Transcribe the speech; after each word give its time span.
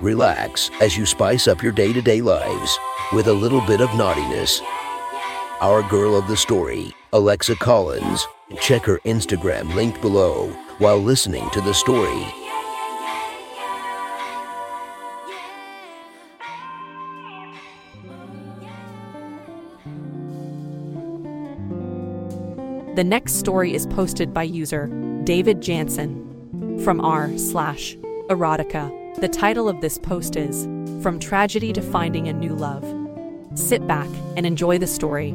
Relax 0.00 0.70
as 0.80 0.96
you 0.96 1.04
spice 1.04 1.46
up 1.46 1.62
your 1.62 1.72
day 1.72 1.92
to 1.92 2.00
day 2.00 2.22
lives 2.22 2.78
with 3.12 3.26
a 3.26 3.32
little 3.32 3.60
bit 3.60 3.82
of 3.82 3.94
naughtiness. 3.94 4.62
Our 5.60 5.82
girl 5.90 6.16
of 6.16 6.26
the 6.26 6.36
story, 6.36 6.94
Alexa 7.12 7.56
Collins. 7.56 8.26
Check 8.60 8.82
her 8.84 8.98
Instagram 9.00 9.74
linked 9.74 10.00
below 10.00 10.48
while 10.78 10.96
listening 10.96 11.48
to 11.50 11.60
the 11.60 11.74
story. 11.74 12.24
The 22.96 23.04
next 23.04 23.34
story 23.34 23.74
is 23.74 23.86
posted 23.86 24.32
by 24.32 24.44
user 24.44 24.86
David 25.24 25.60
Jansen 25.60 26.78
from 26.82 27.00
r 27.00 27.36
slash 27.36 27.96
erotica. 28.28 28.99
The 29.20 29.28
title 29.28 29.68
of 29.68 29.82
this 29.82 29.98
post 29.98 30.34
is 30.34 30.64
From 31.02 31.18
Tragedy 31.20 31.74
to 31.74 31.82
Finding 31.82 32.28
a 32.28 32.32
New 32.32 32.54
Love. 32.54 32.82
Sit 33.54 33.86
back 33.86 34.08
and 34.34 34.46
enjoy 34.46 34.78
the 34.78 34.86
story. 34.86 35.32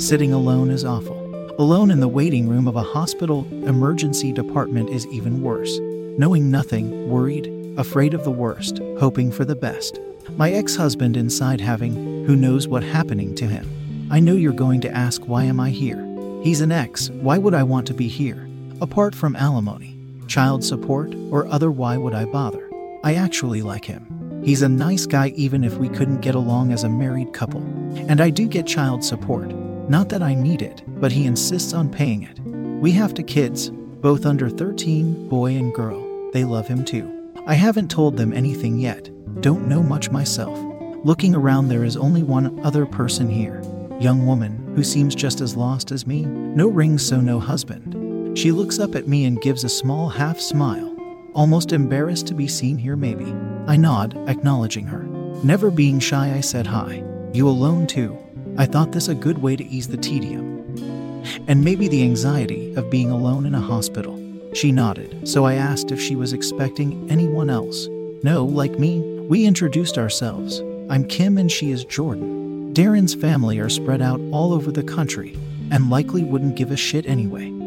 Sitting 0.00 0.32
alone 0.32 0.68
is 0.72 0.84
awful. 0.84 1.16
Alone 1.60 1.92
in 1.92 2.00
the 2.00 2.08
waiting 2.08 2.48
room 2.48 2.66
of 2.66 2.74
a 2.74 2.82
hospital 2.82 3.46
emergency 3.64 4.32
department 4.32 4.90
is 4.90 5.06
even 5.06 5.42
worse. 5.42 5.78
Knowing 6.18 6.50
nothing, 6.50 7.08
worried, 7.08 7.46
afraid 7.78 8.14
of 8.14 8.24
the 8.24 8.32
worst, 8.32 8.80
hoping 8.98 9.30
for 9.30 9.44
the 9.44 9.54
best. 9.54 10.00
My 10.30 10.50
ex 10.50 10.74
husband 10.74 11.16
inside 11.16 11.60
having 11.60 12.24
who 12.24 12.34
knows 12.34 12.66
what 12.66 12.82
happening 12.82 13.36
to 13.36 13.46
him. 13.46 14.08
I 14.10 14.18
know 14.18 14.34
you're 14.34 14.52
going 14.52 14.80
to 14.80 14.90
ask, 14.90 15.22
why 15.28 15.44
am 15.44 15.60
I 15.60 15.70
here? 15.70 16.04
He's 16.42 16.60
an 16.62 16.72
ex, 16.72 17.10
why 17.10 17.38
would 17.38 17.54
I 17.54 17.62
want 17.62 17.86
to 17.86 17.94
be 17.94 18.08
here? 18.08 18.48
Apart 18.82 19.14
from 19.14 19.36
alimony, 19.36 19.96
child 20.26 20.64
support, 20.64 21.14
or 21.30 21.46
other, 21.46 21.70
why 21.70 21.96
would 21.96 22.14
I 22.14 22.24
bother? 22.24 22.68
I 23.04 23.14
actually 23.14 23.62
like 23.62 23.84
him. 23.84 24.42
He's 24.44 24.62
a 24.62 24.68
nice 24.68 25.06
guy 25.06 25.28
even 25.36 25.62
if 25.62 25.74
we 25.74 25.88
couldn't 25.88 26.20
get 26.20 26.34
along 26.34 26.72
as 26.72 26.82
a 26.82 26.88
married 26.88 27.32
couple. 27.32 27.60
And 27.94 28.20
I 28.20 28.28
do 28.30 28.48
get 28.48 28.66
child 28.66 29.04
support. 29.04 29.54
Not 29.88 30.08
that 30.08 30.20
I 30.20 30.34
need 30.34 30.62
it, 30.62 30.82
but 31.00 31.12
he 31.12 31.26
insists 31.26 31.72
on 31.72 31.92
paying 31.92 32.24
it. 32.24 32.40
We 32.40 32.90
have 32.90 33.14
two 33.14 33.22
kids, 33.22 33.70
both 33.70 34.26
under 34.26 34.50
13, 34.50 35.28
boy 35.28 35.54
and 35.54 35.72
girl. 35.72 36.32
They 36.32 36.42
love 36.42 36.66
him 36.66 36.84
too. 36.84 37.32
I 37.46 37.54
haven't 37.54 37.88
told 37.88 38.16
them 38.16 38.32
anything 38.32 38.78
yet. 38.78 39.08
Don't 39.42 39.68
know 39.68 39.84
much 39.84 40.10
myself. 40.10 40.58
Looking 41.04 41.36
around, 41.36 41.68
there 41.68 41.84
is 41.84 41.96
only 41.96 42.24
one 42.24 42.58
other 42.66 42.84
person 42.84 43.30
here. 43.30 43.62
Young 44.00 44.26
woman 44.26 44.72
who 44.74 44.82
seems 44.82 45.14
just 45.14 45.40
as 45.40 45.54
lost 45.54 45.92
as 45.92 46.04
me. 46.04 46.24
No 46.24 46.66
ring, 46.66 46.98
so 46.98 47.20
no 47.20 47.38
husband. 47.38 48.01
She 48.34 48.50
looks 48.50 48.78
up 48.78 48.94
at 48.94 49.06
me 49.06 49.26
and 49.26 49.40
gives 49.40 49.62
a 49.62 49.68
small 49.68 50.08
half 50.08 50.40
smile. 50.40 50.96
Almost 51.34 51.72
embarrassed 51.72 52.26
to 52.28 52.34
be 52.34 52.48
seen 52.48 52.78
here, 52.78 52.96
maybe. 52.96 53.26
I 53.66 53.76
nod, 53.76 54.16
acknowledging 54.28 54.86
her. 54.86 55.02
Never 55.44 55.70
being 55.70 55.98
shy, 55.98 56.32
I 56.34 56.40
said 56.40 56.66
hi. 56.66 57.04
You 57.34 57.46
alone 57.48 57.86
too? 57.86 58.18
I 58.56 58.64
thought 58.64 58.92
this 58.92 59.08
a 59.08 59.14
good 59.14 59.38
way 59.38 59.54
to 59.56 59.66
ease 59.66 59.88
the 59.88 59.98
tedium. 59.98 61.22
And 61.46 61.62
maybe 61.62 61.88
the 61.88 62.02
anxiety 62.02 62.74
of 62.74 62.90
being 62.90 63.10
alone 63.10 63.44
in 63.44 63.54
a 63.54 63.60
hospital. 63.60 64.18
She 64.54 64.72
nodded, 64.72 65.28
so 65.28 65.44
I 65.44 65.54
asked 65.54 65.92
if 65.92 66.00
she 66.00 66.16
was 66.16 66.32
expecting 66.32 67.10
anyone 67.10 67.50
else. 67.50 67.86
No, 68.22 68.44
like 68.44 68.78
me, 68.78 69.00
we 69.28 69.46
introduced 69.46 69.98
ourselves. 69.98 70.60
I'm 70.88 71.04
Kim 71.04 71.36
and 71.36 71.52
she 71.52 71.70
is 71.70 71.84
Jordan. 71.84 72.72
Darren's 72.74 73.14
family 73.14 73.58
are 73.58 73.68
spread 73.68 74.00
out 74.00 74.20
all 74.30 74.52
over 74.54 74.72
the 74.72 74.82
country 74.82 75.38
and 75.70 75.90
likely 75.90 76.24
wouldn't 76.24 76.56
give 76.56 76.70
a 76.70 76.76
shit 76.76 77.06
anyway. 77.06 77.61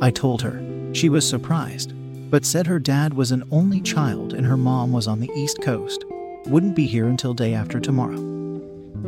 I 0.00 0.10
told 0.10 0.42
her. 0.42 0.62
She 0.92 1.08
was 1.08 1.28
surprised, 1.28 1.92
but 2.30 2.44
said 2.44 2.66
her 2.66 2.78
dad 2.78 3.14
was 3.14 3.32
an 3.32 3.44
only 3.50 3.80
child 3.80 4.32
and 4.32 4.46
her 4.46 4.56
mom 4.56 4.92
was 4.92 5.06
on 5.06 5.20
the 5.20 5.30
East 5.36 5.60
Coast. 5.62 6.04
Wouldn't 6.46 6.74
be 6.74 6.86
here 6.86 7.06
until 7.06 7.34
day 7.34 7.54
after 7.54 7.78
tomorrow. 7.78 8.30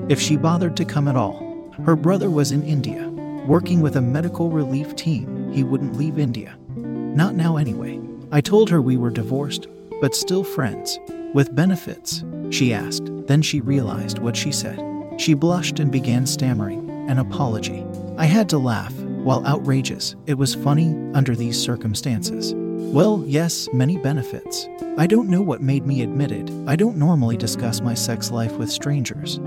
If 0.08 0.20
she 0.20 0.36
bothered 0.36 0.76
to 0.76 0.84
come 0.84 1.08
at 1.08 1.16
all, 1.16 1.70
her 1.84 1.96
brother 1.96 2.30
was 2.30 2.52
in 2.52 2.62
India, 2.62 3.08
working 3.46 3.80
with 3.80 3.96
a 3.96 4.02
medical 4.02 4.50
relief 4.50 4.94
team. 4.94 5.50
He 5.52 5.64
wouldn't 5.64 5.96
leave 5.96 6.18
India. 6.18 6.56
Not 6.76 7.34
now, 7.34 7.56
anyway. 7.56 8.00
I 8.30 8.40
told 8.40 8.70
her 8.70 8.80
we 8.80 8.96
were 8.96 9.10
divorced, 9.10 9.66
but 10.00 10.14
still 10.14 10.44
friends, 10.44 10.98
with 11.34 11.54
benefits, 11.54 12.24
she 12.50 12.74
asked. 12.74 13.10
Then 13.26 13.42
she 13.42 13.60
realized 13.60 14.18
what 14.18 14.36
she 14.36 14.52
said. 14.52 14.78
She 15.18 15.34
blushed 15.34 15.78
and 15.80 15.90
began 15.90 16.26
stammering 16.26 16.90
an 17.08 17.18
apology. 17.18 17.84
I 18.16 18.26
had 18.26 18.48
to 18.50 18.58
laugh. 18.58 18.94
While 19.22 19.46
outrageous, 19.46 20.16
it 20.26 20.34
was 20.34 20.52
funny 20.52 20.96
under 21.14 21.36
these 21.36 21.56
circumstances. 21.56 22.54
Well, 22.56 23.22
yes, 23.24 23.68
many 23.72 23.96
benefits. 23.96 24.66
I 24.98 25.06
don't 25.06 25.28
know 25.28 25.40
what 25.40 25.62
made 25.62 25.86
me 25.86 26.02
admit 26.02 26.32
it. 26.32 26.50
I 26.66 26.74
don't 26.74 26.96
normally 26.96 27.36
discuss 27.36 27.80
my 27.80 27.94
sex 27.94 28.32
life 28.32 28.52
with 28.54 28.68
strangers. 28.68 29.38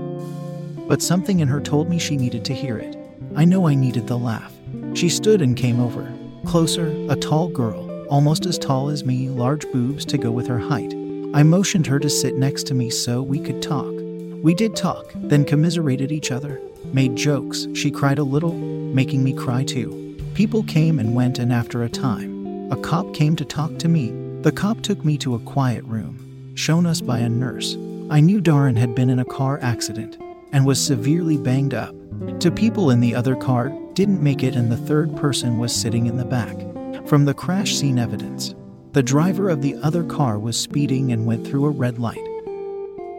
But 0.88 1.02
something 1.02 1.40
in 1.40 1.48
her 1.48 1.60
told 1.60 1.90
me 1.90 1.98
she 1.98 2.16
needed 2.16 2.42
to 2.46 2.54
hear 2.54 2.78
it. 2.78 2.96
I 3.34 3.44
know 3.44 3.68
I 3.68 3.74
needed 3.74 4.06
the 4.06 4.16
laugh. 4.16 4.50
She 4.94 5.10
stood 5.10 5.42
and 5.42 5.54
came 5.54 5.78
over. 5.78 6.10
Closer, 6.46 6.86
a 7.10 7.16
tall 7.16 7.48
girl, 7.48 8.06
almost 8.08 8.46
as 8.46 8.58
tall 8.58 8.88
as 8.88 9.04
me, 9.04 9.28
large 9.28 9.70
boobs 9.72 10.06
to 10.06 10.16
go 10.16 10.30
with 10.30 10.46
her 10.46 10.58
height. 10.58 10.94
I 11.34 11.42
motioned 11.42 11.86
her 11.88 11.98
to 11.98 12.08
sit 12.08 12.36
next 12.36 12.66
to 12.68 12.74
me 12.74 12.88
so 12.88 13.20
we 13.20 13.38
could 13.38 13.60
talk. 13.60 13.92
We 14.42 14.54
did 14.54 14.74
talk, 14.74 15.12
then 15.14 15.44
commiserated 15.44 16.12
each 16.12 16.32
other, 16.32 16.62
made 16.94 17.14
jokes. 17.14 17.66
She 17.74 17.90
cried 17.90 18.18
a 18.18 18.24
little, 18.24 18.54
making 18.96 19.22
me 19.22 19.34
cry 19.34 19.62
too. 19.62 20.18
People 20.34 20.64
came 20.64 20.98
and 20.98 21.14
went, 21.14 21.38
and 21.38 21.52
after 21.52 21.84
a 21.84 21.88
time, 21.88 22.72
a 22.72 22.76
cop 22.76 23.14
came 23.14 23.36
to 23.36 23.44
talk 23.44 23.78
to 23.78 23.88
me. 23.88 24.10
The 24.40 24.50
cop 24.50 24.80
took 24.80 25.04
me 25.04 25.18
to 25.18 25.34
a 25.34 25.40
quiet 25.40 25.84
room, 25.84 26.54
shown 26.56 26.86
us 26.86 27.00
by 27.00 27.18
a 27.18 27.28
nurse. 27.28 27.76
I 28.10 28.20
knew 28.20 28.40
Darren 28.40 28.76
had 28.76 28.94
been 28.94 29.10
in 29.10 29.18
a 29.18 29.24
car 29.24 29.58
accident 29.60 30.16
and 30.52 30.64
was 30.64 30.84
severely 30.84 31.36
banged 31.36 31.74
up. 31.74 31.94
Two 32.40 32.50
people 32.50 32.90
in 32.90 33.00
the 33.00 33.14
other 33.14 33.36
car 33.36 33.68
didn't 33.92 34.22
make 34.22 34.42
it, 34.42 34.56
and 34.56 34.72
the 34.72 34.76
third 34.76 35.14
person 35.16 35.58
was 35.58 35.74
sitting 35.74 36.06
in 36.06 36.16
the 36.16 36.24
back. 36.24 36.56
From 37.06 37.24
the 37.24 37.34
crash 37.34 37.76
scene 37.76 37.98
evidence, 37.98 38.54
the 38.92 39.02
driver 39.02 39.50
of 39.50 39.60
the 39.60 39.74
other 39.82 40.04
car 40.04 40.38
was 40.38 40.58
speeding 40.58 41.12
and 41.12 41.26
went 41.26 41.46
through 41.46 41.66
a 41.66 41.70
red 41.70 41.98
light. 41.98 42.24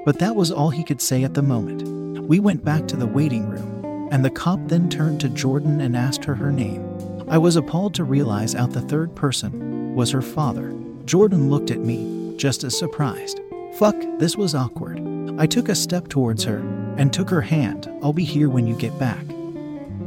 But 0.06 0.18
that 0.20 0.36
was 0.36 0.52
all 0.52 0.72
he 0.72 0.84
could 0.84 1.02
say 1.02 1.24
at 1.24 1.36
the 1.36 1.44
moment. 1.44 1.84
We 2.28 2.40
went 2.40 2.66
back 2.66 2.88
to 2.88 2.96
the 2.96 3.06
waiting 3.06 3.48
room, 3.48 3.77
and 4.12 4.24
the 4.24 4.30
cop 4.30 4.60
then 4.66 4.90
turned 4.90 5.20
to 5.22 5.30
Jordan 5.30 5.82
and 5.82 5.96
asked 5.96 6.26
her 6.26 6.36
her 6.36 6.52
name. 6.52 6.84
I 7.28 7.38
was 7.38 7.56
appalled 7.56 7.94
to 7.96 8.04
realize 8.04 8.56
out 8.56 8.72
the 8.72 8.82
third 8.82 9.14
person 9.16 9.96
was 9.96 10.12
her 10.12 10.22
father. 10.22 10.74
Jordan 11.06 11.50
looked 11.50 11.72
at 11.72 11.80
me, 11.80 12.36
just 12.38 12.64
as 12.64 12.78
surprised. 12.78 13.42
Fuck, 13.78 13.96
this 14.18 14.38
was 14.38 14.56
awkward. 14.56 15.02
I 15.40 15.46
took 15.46 15.70
a 15.70 15.76
step 15.76 16.08
towards 16.08 16.44
her 16.46 16.60
and 16.98 17.12
took 17.12 17.30
her 17.30 17.42
hand. 17.42 17.90
I'll 18.02 18.14
be 18.14 18.24
here 18.24 18.50
when 18.50 18.66
you 18.66 18.76
get 18.76 18.98
back. 18.98 19.26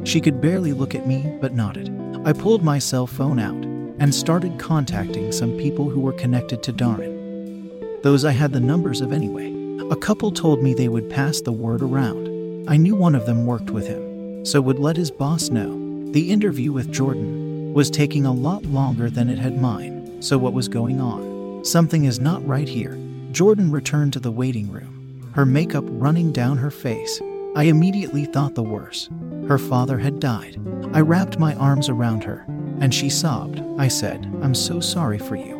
She 0.04 0.20
could 0.20 0.40
barely 0.40 0.72
look 0.72 0.94
at 0.94 1.06
me, 1.06 1.36
but 1.40 1.52
nodded. 1.52 1.94
I 2.24 2.32
pulled 2.32 2.64
my 2.64 2.78
cell 2.78 3.06
phone 3.06 3.38
out 3.38 3.64
and 4.00 4.14
started 4.14 4.58
contacting 4.58 5.30
some 5.30 5.56
people 5.58 5.90
who 5.90 6.00
were 6.00 6.14
connected 6.14 6.62
to 6.62 6.72
Darren. 6.72 8.02
Those 8.02 8.24
I 8.24 8.32
had 8.32 8.52
the 8.52 8.60
numbers 8.60 9.02
of 9.02 9.12
anyway. 9.12 9.54
A 9.90 9.96
couple 9.96 10.32
told 10.32 10.62
me 10.62 10.72
they 10.72 10.88
would 10.88 11.10
pass 11.10 11.40
the 11.42 11.52
word 11.52 11.82
around. 11.82 12.29
I 12.70 12.76
knew 12.76 12.94
one 12.94 13.16
of 13.16 13.26
them 13.26 13.46
worked 13.46 13.70
with 13.70 13.88
him, 13.88 14.46
so 14.46 14.60
would 14.60 14.78
let 14.78 14.96
his 14.96 15.10
boss 15.10 15.50
know. 15.50 16.12
The 16.12 16.30
interview 16.30 16.70
with 16.70 16.92
Jordan 16.92 17.74
was 17.74 17.90
taking 17.90 18.24
a 18.24 18.32
lot 18.32 18.64
longer 18.64 19.10
than 19.10 19.28
it 19.28 19.38
had 19.38 19.60
mine, 19.60 20.22
so 20.22 20.38
what 20.38 20.52
was 20.52 20.68
going 20.68 21.00
on? 21.00 21.64
Something 21.64 22.04
is 22.04 22.20
not 22.20 22.46
right 22.46 22.68
here. 22.68 22.96
Jordan 23.32 23.72
returned 23.72 24.12
to 24.12 24.20
the 24.20 24.30
waiting 24.30 24.70
room, 24.70 25.32
her 25.34 25.44
makeup 25.44 25.82
running 25.88 26.30
down 26.30 26.58
her 26.58 26.70
face. 26.70 27.20
I 27.56 27.64
immediately 27.64 28.24
thought 28.26 28.54
the 28.54 28.62
worst. 28.62 29.10
Her 29.48 29.58
father 29.58 29.98
had 29.98 30.20
died. 30.20 30.56
I 30.92 31.00
wrapped 31.00 31.40
my 31.40 31.56
arms 31.56 31.88
around 31.88 32.22
her, 32.22 32.44
and 32.78 32.94
she 32.94 33.10
sobbed. 33.10 33.60
I 33.80 33.88
said, 33.88 34.32
I'm 34.42 34.54
so 34.54 34.78
sorry 34.78 35.18
for 35.18 35.34
you. 35.34 35.56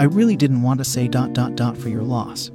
I 0.00 0.02
really 0.02 0.34
didn't 0.34 0.62
want 0.62 0.78
to 0.78 0.84
say 0.84 1.06
dot 1.06 1.32
dot 1.32 1.54
dot 1.54 1.78
for 1.78 1.90
your 1.90 2.02
loss. 2.02 2.50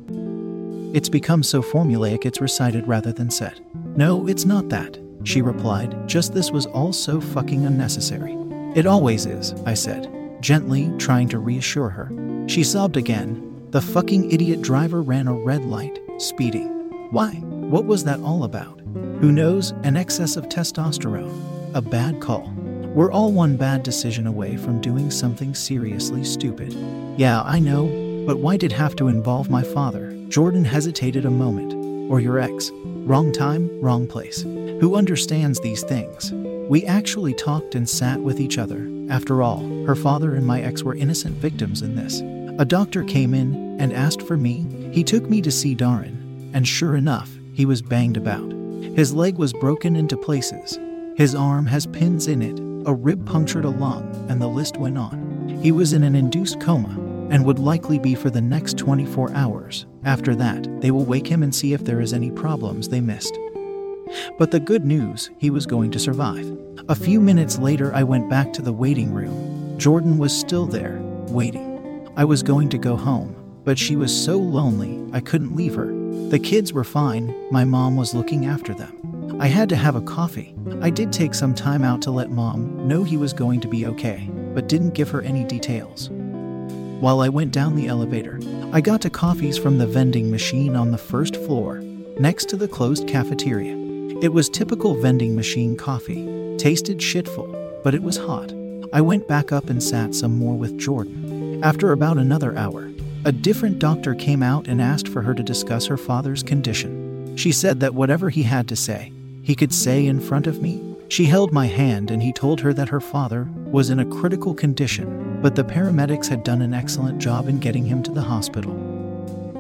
It's 0.94 1.10
become 1.10 1.42
so 1.42 1.63
formulaic 1.63 2.24
it's 2.24 2.40
recited 2.40 2.88
rather 2.88 3.12
than 3.12 3.31
said. 3.31 3.60
No, 3.98 4.28
it's 4.28 4.45
not 4.45 4.69
that, 4.69 5.00
she 5.24 5.42
replied, 5.42 6.07
just 6.07 6.34
this 6.34 6.51
was 6.51 6.68
all 6.68 6.94
so 6.94 7.19
fucking 7.19 7.66
unnecessary. 7.66 8.38
It 8.75 8.86
always 8.86 9.25
is, 9.25 9.54
I 9.66 9.74
said. 9.74 10.07
gently 10.44 10.92
trying 11.00 11.30
to 11.30 11.40
reassure 11.40 11.90
her. 11.90 12.12
She 12.48 12.63
sobbed 12.63 12.98
again. 12.98 13.50
The 13.72 13.81
fucking 13.81 14.30
idiot 14.30 14.62
driver 14.62 15.01
ran 15.01 15.28
a 15.28 15.34
red 15.34 15.66
light, 15.66 16.00
speeding. 16.18 16.68
Why? 17.12 17.31
What 17.31 17.86
was 17.86 18.04
that 18.04 18.19
all 18.19 18.44
about? 18.44 18.80
Who 19.22 19.31
knows? 19.31 19.72
An 19.84 19.96
excess 19.98 20.36
of 20.36 20.50
testosterone. 20.50 21.34
A 21.74 21.81
bad 21.81 22.22
call. 22.22 22.51
We're 22.94 23.12
all 23.12 23.31
one 23.31 23.56
bad 23.57 23.81
decision 23.81 24.28
away 24.28 24.57
from 24.57 24.81
doing 24.81 25.10
something 25.10 25.56
seriously 25.56 26.24
stupid. 26.24 26.74
Yeah, 27.18 27.42
I 27.42 27.60
know, 27.60 27.88
but 28.28 28.38
why 28.38 28.57
did 28.57 28.74
it 28.74 28.75
have 28.75 28.96
to 28.98 29.07
involve 29.07 29.50
my 29.50 29.63
father? 29.63 30.12
Jordan 30.34 30.66
hesitated 30.66 31.26
a 31.26 31.30
moment. 31.30 31.76
Or 32.12 32.20
your 32.20 32.40
ex. 32.40 32.72
Wrong 32.74 33.32
time, 33.32 33.70
wrong 33.80 34.08
place. 34.08 34.42
Who 34.42 34.96
understands 34.96 35.60
these 35.60 35.84
things? 35.84 36.32
We 36.68 36.88
actually 36.88 37.36
talked 37.36 37.76
and 37.76 37.88
sat 37.88 38.20
with 38.20 38.40
each 38.40 38.58
other. 38.58 38.90
After 39.12 39.44
all, 39.44 39.60
her 39.86 39.94
father 39.94 40.34
and 40.34 40.44
my 40.44 40.60
ex 40.60 40.82
were 40.82 40.96
innocent 40.96 41.36
victims 41.36 41.84
in 41.84 41.96
this. 41.96 42.22
A 42.60 42.66
doctor 42.66 43.04
came 43.04 43.36
in 43.36 43.80
and 43.80 43.94
asked 43.94 44.24
for 44.24 44.36
me. 44.36 44.66
He 44.92 45.04
took 45.04 45.30
me 45.30 45.40
to 45.40 45.52
see 45.52 45.76
Darren, 45.76 46.50
and 46.56 46.68
sure 46.68 46.96
enough, 46.96 47.30
he 47.54 47.68
was 47.68 47.84
banged 47.84 48.18
about. 48.18 48.52
His 48.96 49.14
leg 49.14 49.38
was 49.38 49.54
broken 49.54 49.96
into 49.96 50.18
places. 50.18 50.80
His 51.16 51.36
arm 51.36 51.68
has 51.68 51.86
pins 51.86 52.26
in 52.26 52.42
it, 52.42 52.60
a 52.90 52.94
rib 52.96 53.24
punctured 53.28 53.66
a 53.66 53.70
lung, 53.70 54.26
and 54.30 54.42
the 54.42 54.48
list 54.48 54.78
went 54.78 54.98
on. 54.98 55.60
He 55.62 55.72
was 55.72 55.94
in 55.94 56.02
an 56.02 56.16
induced 56.16 56.60
coma 56.60 57.03
and 57.34 57.44
would 57.44 57.58
likely 57.58 57.98
be 57.98 58.14
for 58.14 58.30
the 58.30 58.40
next 58.40 58.78
24 58.78 59.34
hours. 59.34 59.88
After 60.06 60.36
that, 60.36 60.82
they 60.82 60.92
will 60.92 61.04
wake 61.04 61.26
him 61.26 61.42
and 61.42 61.54
see 61.54 61.74
if 61.74 61.84
there 61.84 62.00
is 62.00 62.14
any 62.14 62.30
problems 62.30 62.88
they 62.88 63.02
missed. 63.02 63.36
But 64.38 64.52
the 64.52 64.60
good 64.60 64.86
news, 64.86 65.32
he 65.40 65.50
was 65.50 65.66
going 65.66 65.90
to 65.92 66.00
survive. 66.00 66.56
A 66.90 66.96
few 66.96 67.20
minutes 67.20 67.58
later, 67.58 67.92
I 67.92 68.04
went 68.04 68.30
back 68.30 68.54
to 68.54 68.62
the 68.62 68.72
waiting 68.72 69.12
room. 69.12 69.80
Jordan 69.80 70.20
was 70.20 70.32
still 70.32 70.68
there, 70.68 71.00
waiting. 71.30 72.08
I 72.16 72.24
was 72.24 72.44
going 72.44 72.70
to 72.70 72.78
go 72.78 72.96
home, 72.96 73.36
but 73.64 73.80
she 73.80 73.96
was 73.96 74.16
so 74.16 74.38
lonely 74.38 75.04
I 75.12 75.20
couldn't 75.20 75.56
leave 75.56 75.74
her. 75.74 75.88
The 76.30 76.38
kids 76.38 76.72
were 76.72 76.84
fine, 76.84 77.34
my 77.50 77.66
mom 77.66 77.96
was 77.96 78.14
looking 78.14 78.46
after 78.46 78.76
them. 78.76 79.38
I 79.42 79.48
had 79.48 79.70
to 79.70 79.76
have 79.76 79.96
a 79.96 80.02
coffee. 80.02 80.54
I 80.82 80.92
did 80.92 81.12
take 81.12 81.34
some 81.34 81.56
time 81.56 81.84
out 81.84 82.04
to 82.04 82.12
let 82.12 82.30
mom 82.30 82.88
know 82.88 83.04
he 83.04 83.18
was 83.18 83.34
going 83.34 83.60
to 83.62 83.68
be 83.68 83.88
okay, 83.88 84.30
but 84.54 84.68
didn't 84.68 84.94
give 84.94 85.10
her 85.10 85.24
any 85.24 85.44
details. 85.44 86.12
While 87.04 87.20
I 87.20 87.28
went 87.28 87.52
down 87.52 87.76
the 87.76 87.88
elevator, 87.88 88.40
I 88.72 88.80
got 88.80 89.02
to 89.02 89.10
coffees 89.10 89.58
from 89.58 89.78
the 89.78 89.86
vending 89.86 90.32
machine 90.32 90.74
on 90.74 90.92
the 90.92 90.98
first 90.98 91.36
floor, 91.36 91.80
next 92.18 92.48
to 92.48 92.56
the 92.56 92.70
closed 92.70 93.10
cafeteria. 93.10 93.76
It 94.22 94.32
was 94.32 94.48
typical 94.48 94.96
vending 94.96 95.36
machine 95.36 95.76
coffee, 95.76 96.56
tasted 96.58 97.00
shitful, 97.00 97.84
but 97.84 97.94
it 97.94 98.04
was 98.04 98.16
hot. 98.16 98.54
I 98.94 99.02
went 99.02 99.28
back 99.28 99.52
up 99.52 99.70
and 99.70 99.84
sat 99.84 100.16
some 100.16 100.38
more 100.38 100.58
with 100.58 100.80
Jordan. 100.80 101.62
After 101.62 101.92
about 101.92 102.18
another 102.18 102.58
hour, 102.58 102.90
a 103.26 103.34
different 103.34 103.80
doctor 103.80 104.16
came 104.16 104.42
out 104.42 104.70
and 104.70 104.82
asked 104.82 105.10
for 105.10 105.24
her 105.24 105.34
to 105.34 105.44
discuss 105.44 105.88
her 105.88 105.98
father's 105.98 106.42
condition. 106.42 107.36
She 107.36 107.52
said 107.52 107.82
that 107.82 107.96
whatever 107.96 108.30
he 108.30 108.44
had 108.44 108.70
to 108.70 108.78
say, 108.78 109.12
he 109.42 109.56
could 109.56 109.74
say 109.74 110.08
in 110.08 110.22
front 110.22 110.48
of 110.48 110.62
me. 110.62 110.82
She 111.10 111.26
held 111.26 111.52
my 111.52 111.66
hand 111.66 112.12
and 112.12 112.24
he 112.24 112.32
told 112.32 112.62
her 112.62 112.74
that 112.74 112.88
her 112.90 113.02
father 113.02 113.50
was 113.66 113.90
in 113.90 114.00
a 114.00 114.06
critical 114.06 114.54
condition, 114.54 115.23
but 115.44 115.56
the 115.56 115.63
paramedics 115.63 116.30
had 116.30 116.42
done 116.42 116.62
an 116.62 116.74
excellent 116.74 117.19
job 117.19 117.50
in 117.50 117.60
getting 117.60 117.86
him 117.86 118.01
to 118.01 118.12
the 118.12 118.22
hospital. 118.22 118.72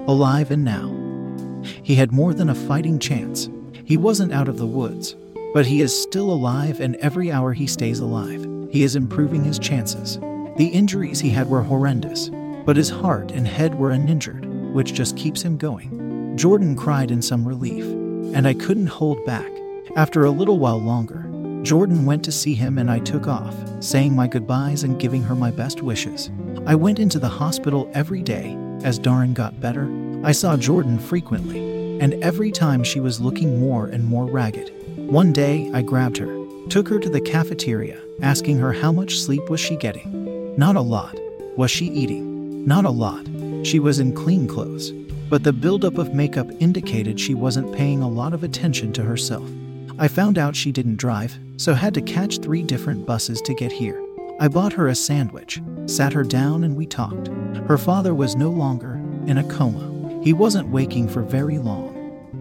Alive 0.07 0.49
and 0.49 0.63
now. 0.63 0.89
He 1.83 1.95
had 1.95 2.13
more 2.13 2.33
than 2.33 2.49
a 2.49 2.55
fighting 2.55 2.99
chance. 2.99 3.49
He 3.83 3.97
wasn't 3.97 4.31
out 4.31 4.47
of 4.47 4.57
the 4.57 4.65
woods, 4.65 5.13
but 5.53 5.65
he 5.65 5.81
is 5.81 6.01
still 6.01 6.31
alive, 6.31 6.79
and 6.79 6.95
every 6.95 7.33
hour 7.33 7.51
he 7.51 7.67
stays 7.67 7.99
alive, 7.99 8.47
he 8.71 8.83
is 8.83 8.95
improving 8.95 9.43
his 9.43 9.59
chances. 9.59 10.19
The 10.55 10.69
injuries 10.71 11.19
he 11.19 11.29
had 11.29 11.49
were 11.49 11.61
horrendous, 11.61 12.31
but 12.65 12.77
his 12.77 12.89
heart 12.89 13.31
and 13.31 13.45
head 13.45 13.75
were 13.75 13.91
uninjured, 13.91 14.45
which 14.73 14.93
just 14.93 15.17
keeps 15.17 15.41
him 15.41 15.57
going. 15.57 16.37
Jordan 16.37 16.77
cried 16.77 17.11
in 17.11 17.21
some 17.21 17.45
relief, 17.45 17.83
and 18.33 18.47
I 18.47 18.53
couldn't 18.53 18.87
hold 18.87 19.23
back. 19.25 19.51
After 19.97 20.23
a 20.23 20.31
little 20.31 20.59
while 20.59 20.79
longer, 20.81 21.22
Jordan 21.63 22.05
went 22.05 22.25
to 22.25 22.31
see 22.31 22.53
him 22.53 22.77
and 22.77 22.91
I 22.91 22.99
took 22.99 23.25
off, 23.25 23.55
saying 23.79 24.13
my 24.13 24.27
goodbyes 24.27 24.83
and 24.83 24.99
giving 24.99 25.23
her 25.23 25.33
my 25.33 25.49
best 25.49 25.81
wishes. 25.81 26.29
I 26.65 26.75
went 26.75 26.99
into 26.99 27.19
the 27.19 27.29
hospital 27.29 27.89
every 27.93 28.21
day. 28.21 28.57
As 28.83 28.99
Darren 28.99 29.33
got 29.33 29.61
better, 29.61 29.87
I 30.25 30.33
saw 30.33 30.57
Jordan 30.57 30.99
frequently, 30.99 31.99
and 32.01 32.21
every 32.21 32.51
time 32.51 32.83
she 32.83 32.99
was 32.99 33.21
looking 33.21 33.61
more 33.61 33.87
and 33.87 34.03
more 34.03 34.25
ragged. 34.25 34.73
One 34.97 35.31
day, 35.31 35.71
I 35.73 35.83
grabbed 35.83 36.17
her, 36.17 36.45
took 36.67 36.89
her 36.89 36.99
to 36.99 37.09
the 37.09 37.21
cafeteria, 37.21 37.97
asking 38.21 38.57
her 38.57 38.73
how 38.73 38.91
much 38.91 39.19
sleep 39.19 39.49
was 39.49 39.61
she 39.61 39.77
getting. 39.77 40.57
Not 40.57 40.75
a 40.75 40.81
lot. 40.81 41.17
Was 41.55 41.71
she 41.71 41.85
eating? 41.85 42.67
Not 42.67 42.83
a 42.83 42.89
lot. 42.89 43.25
She 43.65 43.79
was 43.79 43.99
in 43.99 44.13
clean 44.13 44.49
clothes, 44.49 44.91
but 45.29 45.43
the 45.43 45.53
buildup 45.53 45.97
of 45.97 46.13
makeup 46.13 46.49
indicated 46.59 47.21
she 47.21 47.33
wasn't 47.33 47.73
paying 47.73 48.01
a 48.01 48.09
lot 48.09 48.33
of 48.33 48.43
attention 48.43 48.91
to 48.93 49.03
herself. 49.03 49.49
I 49.99 50.07
found 50.07 50.37
out 50.37 50.55
she 50.55 50.71
didn't 50.71 50.97
drive, 50.97 51.37
so 51.57 51.73
had 51.73 51.93
to 51.93 52.01
catch 52.01 52.39
three 52.39 52.63
different 52.63 53.05
buses 53.05 53.41
to 53.41 53.53
get 53.53 53.71
here. 53.71 54.01
I 54.39 54.47
bought 54.47 54.73
her 54.73 54.87
a 54.87 54.95
sandwich, 54.95 55.61
sat 55.85 56.13
her 56.13 56.23
down, 56.23 56.63
and 56.63 56.75
we 56.75 56.85
talked. 56.85 57.27
Her 57.67 57.77
father 57.77 58.13
was 58.13 58.35
no 58.35 58.49
longer 58.49 58.95
in 59.27 59.37
a 59.37 59.43
coma. 59.49 60.21
He 60.23 60.33
wasn't 60.33 60.69
waking 60.69 61.09
for 61.09 61.21
very 61.21 61.57
long. 61.57 61.91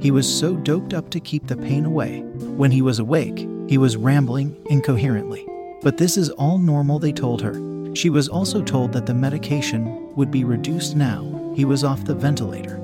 He 0.00 0.10
was 0.10 0.32
so 0.32 0.56
doped 0.56 0.94
up 0.94 1.10
to 1.10 1.20
keep 1.20 1.46
the 1.46 1.56
pain 1.56 1.84
away. 1.84 2.20
When 2.56 2.70
he 2.70 2.82
was 2.82 2.98
awake, 2.98 3.46
he 3.68 3.78
was 3.78 3.96
rambling 3.96 4.56
incoherently. 4.70 5.46
But 5.82 5.98
this 5.98 6.16
is 6.16 6.30
all 6.30 6.58
normal, 6.58 6.98
they 6.98 7.12
told 7.12 7.42
her. 7.42 7.54
She 7.94 8.10
was 8.10 8.28
also 8.28 8.62
told 8.62 8.92
that 8.92 9.06
the 9.06 9.14
medication 9.14 10.14
would 10.16 10.30
be 10.30 10.44
reduced 10.44 10.96
now 10.96 11.32
he 11.54 11.64
was 11.64 11.84
off 11.84 12.04
the 12.04 12.14
ventilator. 12.14 12.78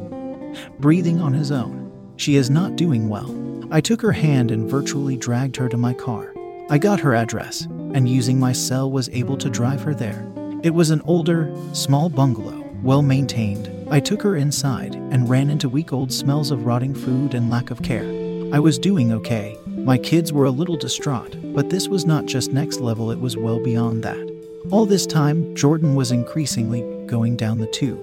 Breathing 0.79 1.21
on 1.21 1.33
his 1.33 1.51
own. 1.51 1.91
She 2.17 2.37
is 2.37 2.51
not 2.51 2.77
doing 2.77 3.09
well. 3.09 3.48
I 3.71 3.83
took 3.83 4.01
her 4.01 4.13
hand 4.13 4.51
and 4.51 4.69
virtually 4.69 5.19
dragged 5.19 5.57
her 5.57 5.69
to 5.69 5.77
my 5.77 5.93
car. 5.93 6.33
I 6.71 6.79
got 6.79 7.01
her 7.01 7.15
address, 7.15 7.67
and 7.67 8.09
using 8.09 8.41
my 8.41 8.53
cell 8.53 8.91
was 8.91 9.11
able 9.11 9.37
to 9.37 9.51
drive 9.51 9.83
her 9.83 9.95
there. 9.95 10.27
It 10.63 10.73
was 10.73 10.91
an 10.91 11.03
older, 11.05 11.55
small 11.75 12.09
bungalow, 12.09 12.65
well 12.83 13.03
maintained. 13.03 13.71
I 13.91 14.01
took 14.01 14.23
her 14.23 14.37
inside 14.37 14.95
and 14.95 15.29
ran 15.29 15.51
into 15.51 15.69
week 15.69 15.93
old 15.93 16.11
smells 16.11 16.51
of 16.51 16.65
rotting 16.65 16.95
food 16.95 17.35
and 17.35 17.51
lack 17.51 17.71
of 17.71 17.83
care. 17.83 18.07
I 18.55 18.59
was 18.59 18.79
doing 18.79 19.13
okay. 19.13 19.59
My 19.67 19.99
kids 19.99 20.33
were 20.33 20.47
a 20.47 20.51
little 20.51 20.77
distraught, 20.77 21.37
but 21.55 21.69
this 21.69 21.89
was 21.89 22.07
not 22.07 22.25
just 22.25 22.53
next 22.53 22.81
level, 22.81 23.11
it 23.11 23.21
was 23.21 23.37
well 23.37 23.63
beyond 23.63 24.03
that. 24.03 24.39
All 24.71 24.87
this 24.87 25.07
time, 25.07 25.55
Jordan 25.55 25.95
was 25.95 26.11
increasingly 26.11 26.81
going 27.07 27.37
down 27.37 27.59
the 27.59 27.67
tube. 27.67 28.01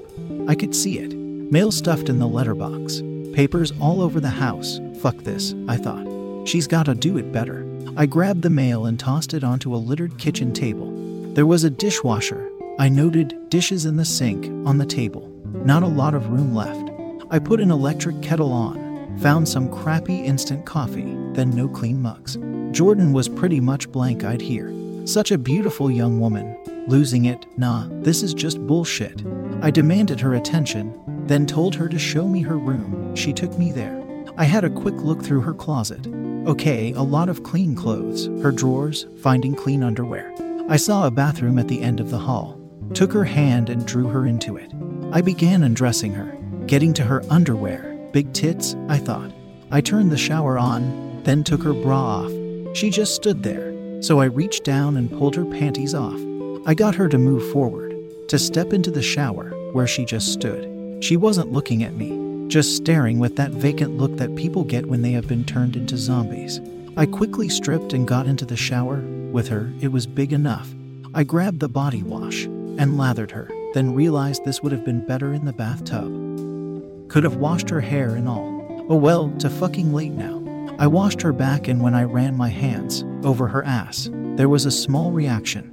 I 0.48 0.54
could 0.54 0.76
see 0.76 1.00
it. 1.00 1.16
Mail 1.16 1.72
stuffed 1.72 2.10
in 2.10 2.20
the 2.20 2.28
letterbox. 2.28 3.02
Papers 3.36 3.74
all 3.82 4.02
over 4.02 4.22
the 4.22 4.30
house. 4.30 4.80
Fuck 5.02 5.18
this, 5.18 5.54
I 5.68 5.76
thought. 5.76 6.08
She's 6.48 6.68
gotta 6.68 6.96
do 6.96 7.18
it 7.18 7.34
better. 7.34 7.68
I 7.98 8.06
grabbed 8.06 8.44
the 8.44 8.50
mail 8.50 8.86
and 8.86 8.98
tossed 8.98 9.34
it 9.34 9.44
onto 9.44 9.76
a 9.76 9.78
littered 9.78 10.18
kitchen 10.18 10.54
table. 10.54 10.90
There 11.34 11.46
was 11.46 11.66
a 11.66 11.70
dishwasher. 11.70 12.50
I 12.80 12.88
noted 12.88 13.50
dishes 13.50 13.86
in 13.86 13.98
the 13.98 14.06
sink 14.06 14.46
on 14.66 14.78
the 14.78 14.86
table. 14.86 15.30
Not 15.52 15.84
a 15.84 15.88
lot 15.88 16.14
of 16.14 16.30
room 16.30 16.56
left. 16.56 16.90
I 17.30 17.40
put 17.40 17.60
an 17.60 17.72
electric 17.72 18.22
kettle 18.22 18.54
on, 18.54 19.18
found 19.20 19.50
some 19.50 19.70
crappy 19.70 20.24
instant 20.24 20.66
coffee, 20.66 21.18
then 21.34 21.50
no 21.50 21.68
clean 21.68 22.02
mugs. 22.02 22.38
Jordan 22.72 23.12
was 23.12 23.28
pretty 23.28 23.60
much 23.60 23.92
blank 23.92 24.24
eyed 24.24 24.42
here. 24.42 24.74
Such 25.04 25.32
a 25.32 25.38
beautiful 25.38 25.92
young 25.92 26.22
woman. 26.22 26.58
Losing 26.88 27.26
it, 27.26 27.46
nah, 27.58 27.88
this 28.02 28.24
is 28.24 28.34
just 28.34 28.66
bullshit. 28.66 29.26
I 29.62 29.72
demanded 29.72 30.22
her 30.22 30.36
attention, 30.36 30.94
then 31.28 31.46
told 31.46 31.76
her 31.76 31.90
to 31.90 32.00
show 32.00 32.28
me 32.28 32.42
her 32.42 32.58
room. 32.58 33.16
She 33.16 33.34
took 33.34 33.58
me 33.58 33.72
there. 33.72 34.04
I 34.38 34.44
had 34.44 34.64
a 34.64 34.70
quick 34.70 34.96
look 34.96 35.24
through 35.24 35.42
her 35.42 35.54
closet. 35.54 36.08
Okay, 36.48 36.92
a 36.94 37.02
lot 37.02 37.30
of 37.30 37.44
clean 37.44 37.76
clothes, 37.76 38.28
her 38.44 38.52
drawers, 38.52 39.08
finding 39.22 39.56
clean 39.56 39.82
underwear. 39.82 40.34
I 40.70 40.78
saw 40.78 41.08
a 41.08 41.12
bathroom 41.12 41.58
at 41.58 41.68
the 41.68 41.82
end 41.82 42.00
of 42.00 42.12
the 42.12 42.20
hall, 42.20 42.60
took 42.94 43.12
her 43.14 43.24
hand 43.24 43.70
and 43.70 43.86
drew 43.86 44.08
her 44.08 44.26
into 44.26 44.58
it. 44.58 44.72
I 45.12 45.22
began 45.22 45.64
undressing 45.64 46.14
her, 46.14 46.38
getting 46.68 46.94
to 46.94 47.04
her 47.04 47.24
underwear. 47.30 47.94
Big 48.12 48.32
tits, 48.34 48.76
I 48.88 48.98
thought. 48.98 49.32
I 49.72 49.82
turned 49.82 50.12
the 50.12 50.18
shower 50.18 50.58
on, 50.58 51.24
then 51.24 51.44
took 51.44 51.64
her 51.64 51.74
bra 51.74 52.26
off. 52.26 52.32
She 52.76 52.90
just 52.90 53.16
stood 53.16 53.42
there, 53.42 53.74
so 54.02 54.20
I 54.20 54.26
reached 54.26 54.64
down 54.64 54.98
and 54.98 55.10
pulled 55.10 55.36
her 55.36 55.46
panties 55.46 55.96
off. 55.96 56.20
I 56.68 56.74
got 56.74 56.96
her 56.96 57.08
to 57.10 57.18
move 57.18 57.52
forward, 57.52 57.96
to 58.28 58.38
step 58.38 58.74
into 58.74 58.92
the 58.92 59.02
shower, 59.02 59.50
where 59.72 59.88
she 59.88 60.04
just 60.04 60.34
stood. 60.34 60.75
She 61.06 61.18
wasn't 61.18 61.52
looking 61.52 61.84
at 61.84 61.94
me, 61.94 62.48
just 62.48 62.76
staring 62.76 63.20
with 63.20 63.36
that 63.36 63.52
vacant 63.52 63.96
look 63.96 64.18
that 64.18 64.36
people 64.36 64.64
get 64.64 64.88
when 64.88 65.04
they 65.04 65.12
have 65.12 65.28
been 65.28 65.44
turned 65.44 65.76
into 65.76 66.00
zombies. 66.00 66.60
I 66.98 67.06
quickly 67.06 67.48
stripped 67.48 67.94
and 67.94 68.08
got 68.08 68.26
into 68.26 68.44
the 68.44 68.58
shower. 68.58 69.02
With 69.32 69.48
her, 69.50 69.72
it 69.82 69.92
was 69.92 70.08
big 70.08 70.34
enough. 70.34 70.68
I 71.14 71.24
grabbed 71.24 71.60
the 71.60 71.70
body 71.70 72.02
wash 72.02 72.46
and 72.46 72.98
lathered 72.98 73.30
her, 73.30 73.48
then 73.76 73.94
realized 73.94 74.46
this 74.46 74.64
would 74.64 74.72
have 74.72 74.84
been 74.84 75.06
better 75.06 75.32
in 75.32 75.46
the 75.46 75.54
bathtub. 75.54 76.10
Could 77.08 77.24
have 77.24 77.36
washed 77.36 77.70
her 77.70 77.82
hair 77.82 78.16
and 78.16 78.28
all. 78.28 78.88
Oh 78.90 78.96
well, 78.96 79.30
to 79.38 79.48
fucking 79.48 79.94
late 79.94 80.14
now. 80.14 80.42
I 80.80 80.88
washed 80.88 81.22
her 81.22 81.34
back, 81.34 81.68
and 81.68 81.84
when 81.84 81.94
I 81.94 82.06
ran 82.06 82.36
my 82.36 82.50
hands 82.50 83.06
over 83.24 83.48
her 83.48 83.64
ass, 83.64 84.10
there 84.38 84.50
was 84.50 84.66
a 84.66 84.72
small 84.72 85.12
reaction. 85.12 85.72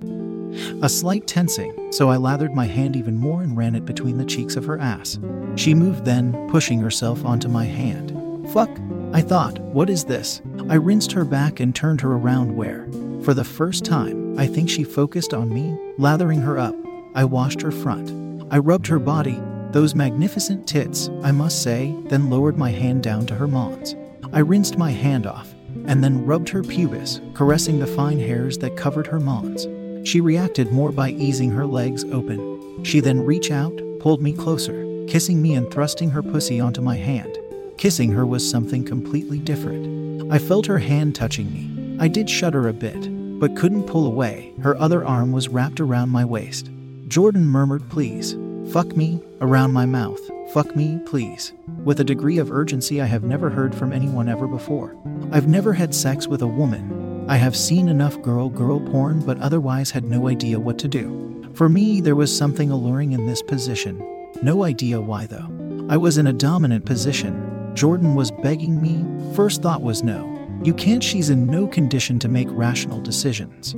A 0.82 0.88
slight 0.88 1.26
tensing, 1.26 1.92
so 1.92 2.10
I 2.10 2.16
lathered 2.16 2.54
my 2.54 2.66
hand 2.66 2.96
even 2.96 3.16
more 3.16 3.42
and 3.42 3.56
ran 3.56 3.74
it 3.74 3.84
between 3.84 4.18
the 4.18 4.24
cheeks 4.24 4.56
of 4.56 4.64
her 4.66 4.78
ass. 4.78 5.18
She 5.56 5.74
moved 5.74 6.04
then, 6.04 6.48
pushing 6.50 6.80
herself 6.80 7.24
onto 7.24 7.48
my 7.48 7.64
hand. 7.64 8.10
Fuck, 8.52 8.70
I 9.12 9.20
thought, 9.20 9.58
what 9.60 9.90
is 9.90 10.04
this? 10.04 10.42
I 10.68 10.74
rinsed 10.74 11.12
her 11.12 11.24
back 11.24 11.60
and 11.60 11.74
turned 11.74 12.00
her 12.00 12.12
around 12.12 12.56
where, 12.56 12.88
for 13.22 13.34
the 13.34 13.44
first 13.44 13.84
time, 13.84 14.38
I 14.38 14.46
think 14.46 14.68
she 14.68 14.84
focused 14.84 15.34
on 15.34 15.52
me, 15.52 15.76
lathering 15.98 16.40
her 16.40 16.58
up. 16.58 16.74
I 17.14 17.24
washed 17.24 17.60
her 17.62 17.70
front. 17.70 18.10
I 18.50 18.58
rubbed 18.58 18.86
her 18.86 18.98
body, 18.98 19.40
those 19.70 19.94
magnificent 19.94 20.66
tits, 20.66 21.08
I 21.22 21.32
must 21.32 21.62
say, 21.62 21.94
then 22.06 22.30
lowered 22.30 22.58
my 22.58 22.70
hand 22.70 23.02
down 23.02 23.26
to 23.26 23.34
her 23.34 23.48
mons. 23.48 23.94
I 24.32 24.40
rinsed 24.40 24.76
my 24.76 24.90
hand 24.90 25.26
off, 25.26 25.54
and 25.86 26.02
then 26.02 26.26
rubbed 26.26 26.48
her 26.50 26.62
pubis, 26.62 27.20
caressing 27.34 27.78
the 27.78 27.86
fine 27.86 28.18
hairs 28.18 28.58
that 28.58 28.76
covered 28.76 29.06
her 29.06 29.20
mons. 29.20 29.66
She 30.04 30.20
reacted 30.20 30.72
more 30.72 30.90
by 30.90 31.10
easing 31.10 31.50
her 31.50 31.66
legs 31.66 32.04
open. 32.04 32.84
She 32.84 33.00
then 33.00 33.24
reached 33.24 33.50
out, 33.50 33.80
pulled 34.00 34.20
me 34.20 34.32
closer, 34.32 35.06
kissing 35.06 35.40
me 35.40 35.54
and 35.54 35.70
thrusting 35.70 36.10
her 36.10 36.22
pussy 36.22 36.58
onto 36.58 36.80
my 36.80 36.96
hand. 36.96 37.38
Kissing 37.78 38.10
her 38.12 38.26
was 38.26 38.48
something 38.48 38.84
completely 38.84 39.38
different. 39.38 40.32
I 40.32 40.38
felt 40.38 40.66
her 40.66 40.78
hand 40.78 41.14
touching 41.14 41.52
me. 41.52 41.96
I 42.00 42.08
did 42.08 42.28
shudder 42.28 42.68
a 42.68 42.72
bit, 42.72 43.08
but 43.38 43.56
couldn't 43.56 43.86
pull 43.86 44.06
away. 44.06 44.52
Her 44.60 44.76
other 44.76 45.04
arm 45.04 45.30
was 45.30 45.48
wrapped 45.48 45.80
around 45.80 46.10
my 46.10 46.24
waist. 46.24 46.70
Jordan 47.08 47.46
murmured, 47.46 47.88
Please, 47.88 48.36
fuck 48.72 48.96
me, 48.96 49.20
around 49.40 49.72
my 49.72 49.86
mouth. 49.86 50.20
Fuck 50.52 50.74
me, 50.74 50.98
please. 51.06 51.52
With 51.84 52.00
a 52.00 52.04
degree 52.04 52.38
of 52.38 52.50
urgency 52.50 53.00
I 53.00 53.06
have 53.06 53.22
never 53.22 53.50
heard 53.50 53.74
from 53.74 53.92
anyone 53.92 54.28
ever 54.28 54.46
before. 54.46 54.96
I've 55.30 55.48
never 55.48 55.72
had 55.72 55.94
sex 55.94 56.26
with 56.26 56.42
a 56.42 56.46
woman. 56.46 57.01
I 57.28 57.36
have 57.36 57.56
seen 57.56 57.88
enough 57.88 58.20
girl 58.22 58.48
girl 58.48 58.80
porn, 58.80 59.24
but 59.24 59.40
otherwise 59.40 59.90
had 59.90 60.04
no 60.04 60.28
idea 60.28 60.58
what 60.58 60.78
to 60.80 60.88
do. 60.88 61.50
For 61.54 61.68
me, 61.68 62.00
there 62.00 62.16
was 62.16 62.36
something 62.36 62.70
alluring 62.70 63.12
in 63.12 63.26
this 63.26 63.42
position. 63.42 64.02
No 64.42 64.64
idea 64.64 65.00
why, 65.00 65.26
though. 65.26 65.48
I 65.88 65.96
was 65.96 66.18
in 66.18 66.26
a 66.26 66.32
dominant 66.32 66.84
position. 66.84 67.70
Jordan 67.74 68.14
was 68.14 68.30
begging 68.30 68.82
me. 68.82 69.04
First 69.34 69.62
thought 69.62 69.82
was 69.82 70.02
no. 70.02 70.28
You 70.64 70.74
can't, 70.74 71.02
she's 71.02 71.30
in 71.30 71.46
no 71.46 71.66
condition 71.66 72.18
to 72.20 72.28
make 72.28 72.48
rational 72.50 73.00
decisions. 73.00 73.74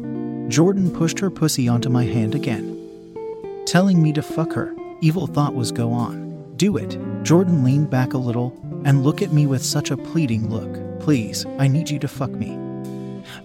Jordan 0.52 0.90
pushed 0.90 1.18
her 1.18 1.30
pussy 1.30 1.68
onto 1.68 1.88
my 1.88 2.04
hand 2.04 2.34
again, 2.34 3.64
telling 3.66 4.02
me 4.02 4.12
to 4.12 4.22
fuck 4.22 4.52
her. 4.52 4.74
Evil 5.00 5.26
thought 5.26 5.54
was 5.54 5.72
go 5.72 5.92
on. 5.92 6.54
Do 6.56 6.76
it. 6.76 6.98
Jordan 7.22 7.64
leaned 7.64 7.90
back 7.90 8.14
a 8.14 8.18
little 8.18 8.58
and 8.84 9.02
looked 9.02 9.22
at 9.22 9.32
me 9.32 9.46
with 9.46 9.64
such 9.64 9.90
a 9.90 9.96
pleading 9.96 10.50
look. 10.50 11.00
Please, 11.00 11.44
I 11.58 11.68
need 11.68 11.90
you 11.90 11.98
to 11.98 12.08
fuck 12.08 12.30
me. 12.30 12.63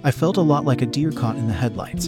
I 0.02 0.12
felt 0.12 0.38
a 0.38 0.42
lot 0.42 0.64
like 0.64 0.82
a 0.82 0.86
deer 0.86 1.12
caught 1.12 1.36
in 1.36 1.48
the 1.48 1.54
headlights. 1.54 2.08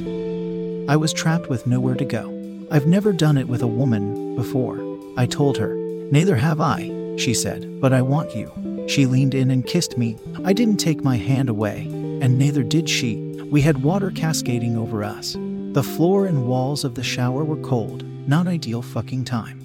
I 0.90 0.96
was 0.96 1.12
trapped 1.12 1.50
with 1.50 1.68
nowhere 1.68 1.96
to 1.96 2.06
go. 2.06 2.30
I've 2.72 2.88
never 2.88 3.12
done 3.12 3.38
it 3.38 3.50
with 3.50 3.62
a 3.62 3.68
woman 3.68 4.34
before. 4.38 4.80
I 5.18 5.26
told 5.26 5.58
her. 5.58 5.76
Neither 6.10 6.38
have 6.38 6.62
I, 6.62 7.16
she 7.18 7.34
said, 7.34 7.82
but 7.82 7.92
I 7.92 8.02
want 8.02 8.34
you. 8.34 8.86
She 8.88 9.06
leaned 9.06 9.34
in 9.34 9.52
and 9.52 9.68
kissed 9.68 9.98
me. 9.98 10.18
I 10.46 10.54
didn't 10.54 10.78
take 10.78 11.04
my 11.04 11.18
hand 11.18 11.50
away, 11.50 11.82
and 12.22 12.40
neither 12.40 12.64
did 12.64 12.90
she. 12.90 13.18
We 13.52 13.60
had 13.60 13.84
water 13.84 14.10
cascading 14.12 14.78
over 14.78 15.04
us. 15.04 15.34
The 15.74 15.84
floor 15.84 16.28
and 16.28 16.48
walls 16.48 16.86
of 16.86 16.96
the 16.96 17.04
shower 17.04 17.44
were 17.44 17.62
cold, 17.62 18.06
not 18.26 18.48
ideal 18.48 18.82
fucking 18.82 19.26
time. 19.26 19.60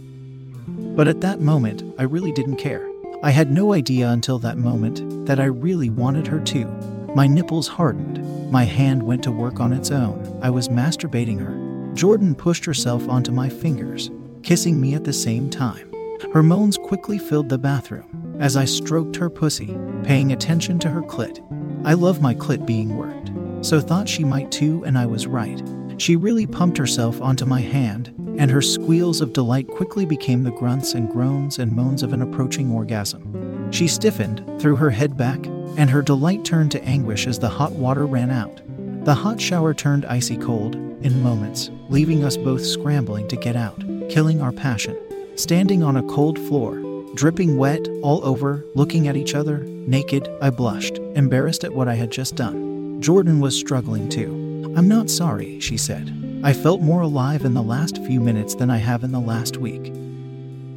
But 0.96 1.06
at 1.06 1.20
that 1.20 1.40
moment, 1.40 1.84
I 1.96 2.02
really 2.02 2.32
didn't 2.32 2.56
care. 2.56 2.88
I 3.22 3.30
had 3.30 3.52
no 3.52 3.72
idea 3.72 4.08
until 4.08 4.40
that 4.40 4.58
moment 4.58 5.26
that 5.26 5.38
I 5.38 5.44
really 5.44 5.90
wanted 5.90 6.26
her 6.26 6.40
to. 6.40 6.95
My 7.16 7.26
nipples 7.26 7.66
hardened. 7.66 8.52
My 8.52 8.64
hand 8.64 9.02
went 9.02 9.22
to 9.22 9.30
work 9.30 9.58
on 9.58 9.72
its 9.72 9.90
own. 9.90 10.38
I 10.42 10.50
was 10.50 10.68
masturbating 10.68 11.40
her. 11.40 11.94
Jordan 11.94 12.34
pushed 12.34 12.66
herself 12.66 13.08
onto 13.08 13.32
my 13.32 13.48
fingers, 13.48 14.10
kissing 14.42 14.78
me 14.78 14.92
at 14.92 15.04
the 15.04 15.14
same 15.14 15.48
time. 15.48 15.90
Her 16.34 16.42
moans 16.42 16.76
quickly 16.76 17.16
filled 17.16 17.48
the 17.48 17.56
bathroom 17.56 18.36
as 18.38 18.54
I 18.54 18.66
stroked 18.66 19.16
her 19.16 19.30
pussy, 19.30 19.78
paying 20.02 20.32
attention 20.32 20.78
to 20.80 20.90
her 20.90 21.00
clit. 21.00 21.40
I 21.86 21.94
love 21.94 22.20
my 22.20 22.34
clit 22.34 22.66
being 22.66 22.98
worked, 22.98 23.30
so 23.64 23.80
thought 23.80 24.10
she 24.10 24.22
might 24.22 24.52
too, 24.52 24.84
and 24.84 24.98
I 24.98 25.06
was 25.06 25.26
right. 25.26 25.62
She 25.96 26.16
really 26.16 26.46
pumped 26.46 26.76
herself 26.76 27.22
onto 27.22 27.46
my 27.46 27.62
hand, 27.62 28.12
and 28.38 28.50
her 28.50 28.60
squeals 28.60 29.22
of 29.22 29.32
delight 29.32 29.68
quickly 29.68 30.04
became 30.04 30.42
the 30.42 30.50
grunts 30.50 30.92
and 30.92 31.10
groans 31.10 31.58
and 31.58 31.72
moans 31.72 32.02
of 32.02 32.12
an 32.12 32.20
approaching 32.20 32.70
orgasm. 32.70 33.45
She 33.70 33.88
stiffened, 33.88 34.60
threw 34.60 34.76
her 34.76 34.90
head 34.90 35.16
back, 35.16 35.44
and 35.76 35.90
her 35.90 36.02
delight 36.02 36.44
turned 36.44 36.70
to 36.72 36.84
anguish 36.84 37.26
as 37.26 37.38
the 37.38 37.48
hot 37.48 37.72
water 37.72 38.06
ran 38.06 38.30
out. 38.30 38.60
The 39.04 39.14
hot 39.14 39.40
shower 39.40 39.74
turned 39.74 40.06
icy 40.06 40.36
cold 40.36 40.74
in 40.74 41.22
moments, 41.22 41.70
leaving 41.88 42.24
us 42.24 42.36
both 42.36 42.64
scrambling 42.64 43.28
to 43.28 43.36
get 43.36 43.56
out, 43.56 43.78
killing 44.08 44.40
our 44.40 44.52
passion. 44.52 44.96
Standing 45.36 45.82
on 45.82 45.96
a 45.96 46.02
cold 46.04 46.38
floor, 46.38 46.82
dripping 47.14 47.56
wet 47.56 47.86
all 48.02 48.24
over, 48.24 48.64
looking 48.74 49.06
at 49.06 49.16
each 49.16 49.34
other, 49.34 49.58
naked, 49.58 50.28
I 50.40 50.50
blushed, 50.50 50.98
embarrassed 51.14 51.64
at 51.64 51.74
what 51.74 51.88
I 51.88 51.94
had 51.94 52.10
just 52.10 52.34
done. 52.34 53.00
Jordan 53.00 53.40
was 53.40 53.54
struggling 53.56 54.08
too. 54.08 54.72
I'm 54.76 54.88
not 54.88 55.10
sorry, 55.10 55.60
she 55.60 55.76
said. 55.76 56.12
I 56.42 56.52
felt 56.52 56.80
more 56.80 57.02
alive 57.02 57.44
in 57.44 57.54
the 57.54 57.62
last 57.62 57.98
few 58.04 58.20
minutes 58.20 58.54
than 58.54 58.70
I 58.70 58.78
have 58.78 59.04
in 59.04 59.12
the 59.12 59.20
last 59.20 59.58
week. 59.58 59.92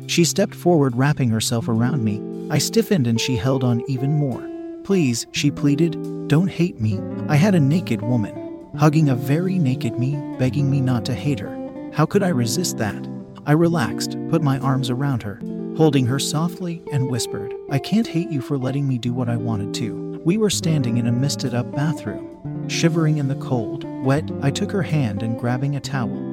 She 0.08 0.26
stepped 0.26 0.56
forward, 0.56 0.96
wrapping 0.96 1.30
herself 1.30 1.68
around 1.68 2.04
me. 2.04 2.22
I 2.50 2.58
stiffened 2.58 3.06
and 3.06 3.22
she 3.22 3.36
held 3.36 3.64
on 3.64 3.84
even 3.88 4.18
more. 4.18 4.48
Please, 4.84 5.28
she 5.32 5.52
pleaded, 5.52 6.28
don't 6.28 6.48
hate 6.48 6.80
me. 6.80 7.00
I 7.28 7.36
had 7.36 7.54
a 7.54 7.60
naked 7.60 8.02
woman, 8.02 8.68
hugging 8.76 9.10
a 9.10 9.16
very 9.16 9.60
naked 9.60 10.00
me, 10.00 10.18
begging 10.40 10.70
me 10.70 10.82
not 10.82 11.06
to 11.06 11.14
hate 11.14 11.40
her. 11.40 11.56
How 11.94 12.06
could 12.06 12.24
I 12.24 12.30
resist 12.30 12.78
that? 12.78 13.08
I 13.46 13.52
relaxed, 13.52 14.18
put 14.30 14.42
my 14.42 14.58
arms 14.60 14.90
around 14.90 15.22
her, 15.24 15.40
holding 15.78 16.08
her 16.08 16.20
softly, 16.20 16.82
and 16.92 17.10
whispered, 17.10 17.54
I 17.70 17.78
can't 17.80 18.08
hate 18.08 18.32
you 18.32 18.42
for 18.42 18.58
letting 18.58 18.88
me 18.88 18.98
do 18.98 19.14
what 19.14 19.30
I 19.30 19.38
wanted 19.38 19.74
to. 19.76 20.20
We 20.26 20.38
were 20.38 20.50
standing 20.50 20.98
in 20.98 21.08
a 21.08 21.12
misted 21.12 21.54
up 21.54 21.72
bathroom, 21.72 22.68
shivering 22.68 23.18
in 23.18 23.28
the 23.28 23.36
cold, 23.36 23.84
Wet, 24.04 24.30
I 24.42 24.50
took 24.50 24.72
her 24.72 24.84
hand 24.84 25.24
and 25.24 25.40
grabbing 25.40 25.76
a 25.76 25.80
towel. 25.80 26.26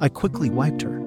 I 0.00 0.08
quickly 0.08 0.50
wiped 0.50 0.82
her, 0.82 1.00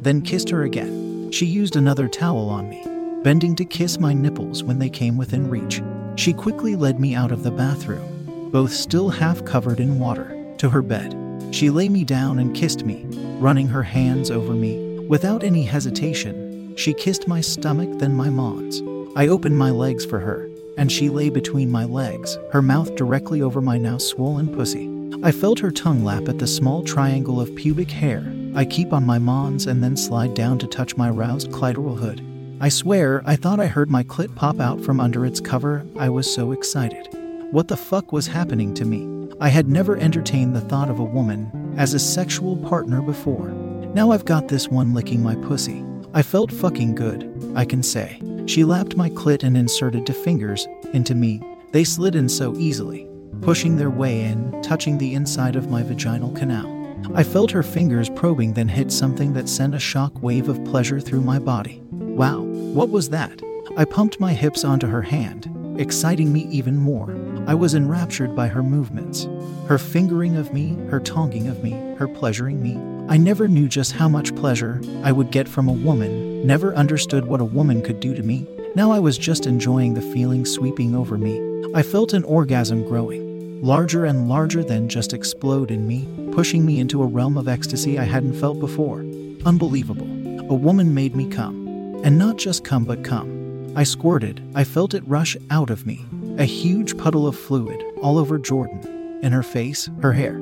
then 0.00 0.22
kissed 0.22 0.50
her 0.50 0.62
again. 0.62 1.30
She 1.32 1.46
used 1.46 1.76
another 1.76 2.08
towel 2.08 2.48
on 2.48 2.68
me, 2.68 2.82
bending 3.22 3.54
to 3.56 3.64
kiss 3.64 3.98
my 3.98 4.12
nipples 4.12 4.62
when 4.62 4.78
they 4.78 4.88
came 4.88 5.16
within 5.16 5.48
reach. 5.48 5.82
She 6.16 6.32
quickly 6.32 6.76
led 6.76 6.98
me 7.00 7.14
out 7.14 7.32
of 7.32 7.42
the 7.42 7.50
bathroom, 7.50 8.50
both 8.50 8.72
still 8.72 9.08
half 9.08 9.44
covered 9.44 9.80
in 9.80 9.98
water, 9.98 10.36
to 10.58 10.70
her 10.70 10.82
bed. 10.82 11.14
She 11.50 11.70
lay 11.70 11.88
me 11.88 12.04
down 12.04 12.38
and 12.38 12.54
kissed 12.54 12.84
me, 12.84 13.04
running 13.38 13.68
her 13.68 13.82
hands 13.82 14.30
over 14.30 14.52
me. 14.52 14.98
Without 15.08 15.44
any 15.44 15.64
hesitation, 15.64 16.74
she 16.76 16.92
kissed 16.94 17.28
my 17.28 17.40
stomach, 17.40 17.98
then 17.98 18.14
my 18.14 18.30
mons. 18.30 18.82
I 19.16 19.28
opened 19.28 19.58
my 19.58 19.70
legs 19.70 20.04
for 20.04 20.18
her, 20.20 20.48
and 20.76 20.90
she 20.90 21.08
lay 21.08 21.30
between 21.30 21.70
my 21.70 21.84
legs, 21.84 22.38
her 22.52 22.62
mouth 22.62 22.94
directly 22.94 23.42
over 23.42 23.60
my 23.60 23.78
now 23.78 23.98
swollen 23.98 24.54
pussy. 24.54 24.88
I 25.22 25.32
felt 25.32 25.58
her 25.58 25.70
tongue 25.70 26.04
lap 26.04 26.28
at 26.28 26.38
the 26.38 26.46
small 26.46 26.82
triangle 26.82 27.40
of 27.40 27.54
pubic 27.56 27.90
hair 27.90 28.22
I 28.54 28.64
keep 28.64 28.92
on 28.92 29.06
my 29.06 29.18
mons 29.18 29.66
and 29.66 29.84
then 29.84 29.96
slide 29.96 30.34
down 30.34 30.58
to 30.58 30.66
touch 30.66 30.96
my 30.96 31.10
roused 31.10 31.50
clitoral 31.50 31.96
hood. 31.96 32.20
I 32.60 32.68
swear, 32.70 33.22
I 33.24 33.36
thought 33.36 33.60
I 33.60 33.66
heard 33.66 33.88
my 33.88 34.02
clit 34.02 34.34
pop 34.34 34.58
out 34.58 34.80
from 34.80 34.98
under 34.98 35.24
its 35.24 35.38
cover. 35.38 35.86
I 35.96 36.08
was 36.08 36.32
so 36.32 36.50
excited. 36.50 37.08
What 37.52 37.68
the 37.68 37.76
fuck 37.76 38.12
was 38.12 38.26
happening 38.26 38.74
to 38.74 38.84
me? 38.84 39.32
I 39.40 39.48
had 39.48 39.68
never 39.68 39.96
entertained 39.96 40.56
the 40.56 40.60
thought 40.62 40.90
of 40.90 40.98
a 40.98 41.04
woman 41.04 41.74
as 41.76 41.94
a 41.94 42.00
sexual 42.00 42.56
partner 42.56 43.00
before. 43.00 43.50
Now 43.94 44.10
I've 44.10 44.24
got 44.24 44.48
this 44.48 44.66
one 44.66 44.92
licking 44.92 45.22
my 45.22 45.36
pussy. 45.36 45.84
I 46.14 46.22
felt 46.22 46.50
fucking 46.50 46.96
good, 46.96 47.52
I 47.54 47.64
can 47.64 47.80
say. 47.80 48.20
She 48.46 48.64
lapped 48.64 48.96
my 48.96 49.08
clit 49.10 49.44
and 49.44 49.56
inserted 49.56 50.04
two 50.04 50.12
fingers 50.12 50.66
into 50.92 51.14
me. 51.14 51.40
They 51.70 51.84
slid 51.84 52.16
in 52.16 52.28
so 52.28 52.56
easily 52.56 53.08
pushing 53.40 53.76
their 53.76 53.90
way 53.90 54.22
in, 54.22 54.60
touching 54.62 54.98
the 54.98 55.14
inside 55.14 55.54
of 55.54 55.70
my 55.70 55.82
vaginal 55.82 56.32
canal. 56.32 56.74
I 57.14 57.22
felt 57.22 57.52
her 57.52 57.62
fingers 57.62 58.10
probing, 58.10 58.54
then 58.54 58.68
hit 58.68 58.90
something 58.90 59.32
that 59.34 59.48
sent 59.48 59.76
a 59.76 59.78
shock 59.78 60.22
wave 60.22 60.48
of 60.48 60.64
pleasure 60.64 60.98
through 60.98 61.20
my 61.20 61.38
body. 61.38 61.82
Wow, 62.18 62.40
what 62.40 62.90
was 62.90 63.10
that? 63.10 63.40
I 63.76 63.84
pumped 63.84 64.18
my 64.18 64.32
hips 64.32 64.64
onto 64.64 64.88
her 64.88 65.02
hand, 65.02 65.78
exciting 65.78 66.32
me 66.32 66.48
even 66.50 66.76
more. 66.76 67.16
I 67.46 67.54
was 67.54 67.76
enraptured 67.76 68.34
by 68.34 68.48
her 68.48 68.60
movements, 68.64 69.28
her 69.68 69.78
fingering 69.78 70.34
of 70.34 70.52
me, 70.52 70.76
her 70.90 70.98
tonguing 70.98 71.46
of 71.46 71.62
me, 71.62 71.70
her 71.96 72.08
pleasuring 72.08 72.60
me. 72.60 72.76
I 73.08 73.18
never 73.18 73.46
knew 73.46 73.68
just 73.68 73.92
how 73.92 74.08
much 74.08 74.34
pleasure 74.34 74.82
I 75.04 75.12
would 75.12 75.30
get 75.30 75.46
from 75.46 75.68
a 75.68 75.72
woman, 75.72 76.44
never 76.44 76.74
understood 76.74 77.24
what 77.24 77.40
a 77.40 77.44
woman 77.44 77.82
could 77.82 78.00
do 78.00 78.16
to 78.16 78.22
me. 78.24 78.48
Now 78.74 78.90
I 78.90 78.98
was 78.98 79.16
just 79.16 79.46
enjoying 79.46 79.94
the 79.94 80.02
feeling 80.02 80.44
sweeping 80.44 80.96
over 80.96 81.16
me. 81.16 81.40
I 81.72 81.84
felt 81.84 82.14
an 82.14 82.24
orgasm 82.24 82.82
growing 82.82 83.62
larger 83.62 84.06
and 84.06 84.28
larger 84.28 84.64
than 84.64 84.88
just 84.88 85.12
explode 85.12 85.70
in 85.70 85.86
me, 85.86 86.08
pushing 86.32 86.66
me 86.66 86.80
into 86.80 87.00
a 87.00 87.06
realm 87.06 87.38
of 87.38 87.46
ecstasy 87.46 87.96
I 87.96 88.04
hadn't 88.04 88.34
felt 88.40 88.58
before. 88.58 89.02
Unbelievable. 89.44 90.08
A 90.50 90.54
woman 90.54 90.92
made 90.92 91.14
me 91.14 91.28
come. 91.28 91.67
And 92.04 92.18
not 92.18 92.36
just 92.36 92.64
come, 92.64 92.84
but 92.84 93.04
come. 93.04 93.72
I 93.76 93.84
squirted, 93.84 94.42
I 94.54 94.64
felt 94.64 94.94
it 94.94 95.06
rush 95.06 95.36
out 95.50 95.70
of 95.70 95.86
me. 95.86 96.04
A 96.38 96.44
huge 96.44 96.96
puddle 96.96 97.26
of 97.26 97.36
fluid 97.38 97.82
all 98.02 98.18
over 98.18 98.38
Jordan, 98.38 99.18
in 99.22 99.32
her 99.32 99.42
face, 99.42 99.88
her 100.00 100.12
hair. 100.12 100.40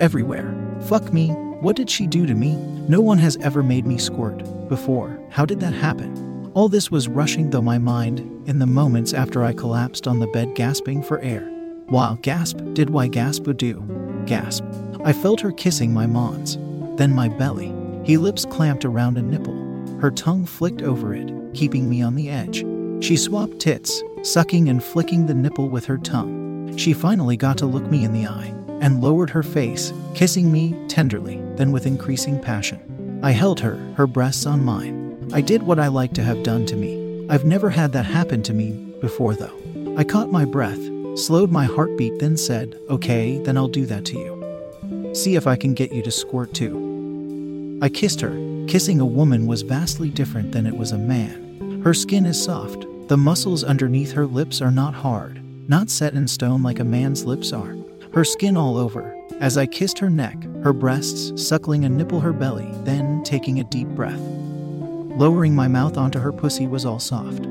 everywhere. 0.00 0.54
Fuck 0.88 1.12
me, 1.12 1.28
what 1.60 1.76
did 1.76 1.88
she 1.88 2.06
do 2.06 2.26
to 2.26 2.34
me? 2.34 2.56
No 2.88 3.00
one 3.00 3.18
has 3.18 3.36
ever 3.38 3.62
made 3.62 3.86
me 3.86 3.96
squirt 3.96 4.42
before. 4.68 5.18
How 5.30 5.46
did 5.46 5.60
that 5.60 5.72
happen? 5.72 6.50
All 6.54 6.68
this 6.68 6.90
was 6.90 7.08
rushing 7.08 7.50
through 7.50 7.62
my 7.62 7.78
mind 7.78 8.20
in 8.48 8.58
the 8.58 8.66
moments 8.66 9.12
after 9.14 9.42
I 9.42 9.52
collapsed 9.52 10.06
on 10.06 10.18
the 10.18 10.26
bed, 10.28 10.54
gasping 10.54 11.02
for 11.02 11.20
air. 11.20 11.48
While 11.86 12.16
gasp 12.16 12.58
did 12.74 12.90
why 12.90 13.08
gasp 13.08 13.46
would 13.46 13.56
do. 13.56 13.82
Gasp. 14.26 14.64
I 15.04 15.12
felt 15.12 15.40
her 15.40 15.52
kissing 15.52 15.92
my 15.92 16.06
mons, 16.06 16.58
then 16.98 17.12
my 17.12 17.28
belly. 17.28 17.72
He 18.04 18.16
lips 18.16 18.44
clamped 18.44 18.84
around 18.84 19.16
a 19.16 19.22
nipple. 19.22 19.63
Her 20.04 20.10
tongue 20.10 20.44
flicked 20.44 20.82
over 20.82 21.14
it, 21.14 21.32
keeping 21.54 21.88
me 21.88 22.02
on 22.02 22.14
the 22.14 22.28
edge. 22.28 22.62
She 23.02 23.16
swapped 23.16 23.58
tits, 23.58 24.02
sucking 24.20 24.68
and 24.68 24.84
flicking 24.84 25.24
the 25.24 25.32
nipple 25.32 25.70
with 25.70 25.86
her 25.86 25.96
tongue. 25.96 26.76
She 26.76 26.92
finally 26.92 27.38
got 27.38 27.56
to 27.56 27.66
look 27.66 27.90
me 27.90 28.04
in 28.04 28.12
the 28.12 28.26
eye 28.26 28.52
and 28.82 29.02
lowered 29.02 29.30
her 29.30 29.42
face, 29.42 29.94
kissing 30.14 30.52
me 30.52 30.76
tenderly, 30.88 31.40
then 31.56 31.72
with 31.72 31.86
increasing 31.86 32.38
passion. 32.38 33.18
I 33.22 33.30
held 33.30 33.60
her, 33.60 33.76
her 33.96 34.06
breasts 34.06 34.44
on 34.44 34.62
mine. 34.62 35.30
I 35.32 35.40
did 35.40 35.62
what 35.62 35.78
I 35.78 35.88
like 35.88 36.12
to 36.16 36.22
have 36.22 36.42
done 36.42 36.66
to 36.66 36.76
me. 36.76 37.26
I've 37.30 37.46
never 37.46 37.70
had 37.70 37.92
that 37.92 38.04
happen 38.04 38.42
to 38.42 38.52
me 38.52 38.72
before, 39.00 39.34
though. 39.34 39.58
I 39.96 40.04
caught 40.04 40.30
my 40.30 40.44
breath, 40.44 40.82
slowed 41.18 41.50
my 41.50 41.64
heartbeat, 41.64 42.18
then 42.18 42.36
said, 42.36 42.78
Okay, 42.90 43.38
then 43.38 43.56
I'll 43.56 43.68
do 43.68 43.86
that 43.86 44.04
to 44.04 44.18
you. 44.18 45.14
See 45.14 45.34
if 45.34 45.46
I 45.46 45.56
can 45.56 45.72
get 45.72 45.94
you 45.94 46.02
to 46.02 46.10
squirt 46.10 46.52
too. 46.52 47.78
I 47.80 47.88
kissed 47.88 48.20
her. 48.20 48.53
Kissing 48.74 48.98
a 48.98 49.06
woman 49.06 49.46
was 49.46 49.62
vastly 49.62 50.10
different 50.10 50.50
than 50.50 50.66
it 50.66 50.76
was 50.76 50.90
a 50.90 50.98
man. 50.98 51.80
Her 51.84 51.94
skin 51.94 52.26
is 52.26 52.42
soft. 52.42 52.84
The 53.06 53.16
muscles 53.16 53.62
underneath 53.62 54.10
her 54.10 54.26
lips 54.26 54.60
are 54.60 54.72
not 54.72 54.94
hard, 54.94 55.40
not 55.68 55.90
set 55.90 56.14
in 56.14 56.26
stone 56.26 56.60
like 56.64 56.80
a 56.80 56.84
man's 56.84 57.24
lips 57.24 57.52
are 57.52 57.76
her 58.12 58.24
skin 58.24 58.56
all 58.56 58.76
over, 58.76 59.16
as 59.38 59.56
I 59.56 59.66
kissed 59.66 60.00
her 60.00 60.10
neck, 60.10 60.42
her 60.64 60.72
breasts, 60.72 61.40
suckling 61.40 61.84
a 61.84 61.88
nipple 61.88 62.18
her 62.18 62.32
belly, 62.32 62.68
then 62.82 63.22
taking 63.22 63.60
a 63.60 63.64
deep 63.70 63.86
breath. 63.90 64.18
Lowering 64.18 65.54
my 65.54 65.68
mouth 65.68 65.96
onto 65.96 66.18
her 66.18 66.32
pussy 66.32 66.66
was 66.66 66.84
all 66.84 66.98
soft. 66.98 67.46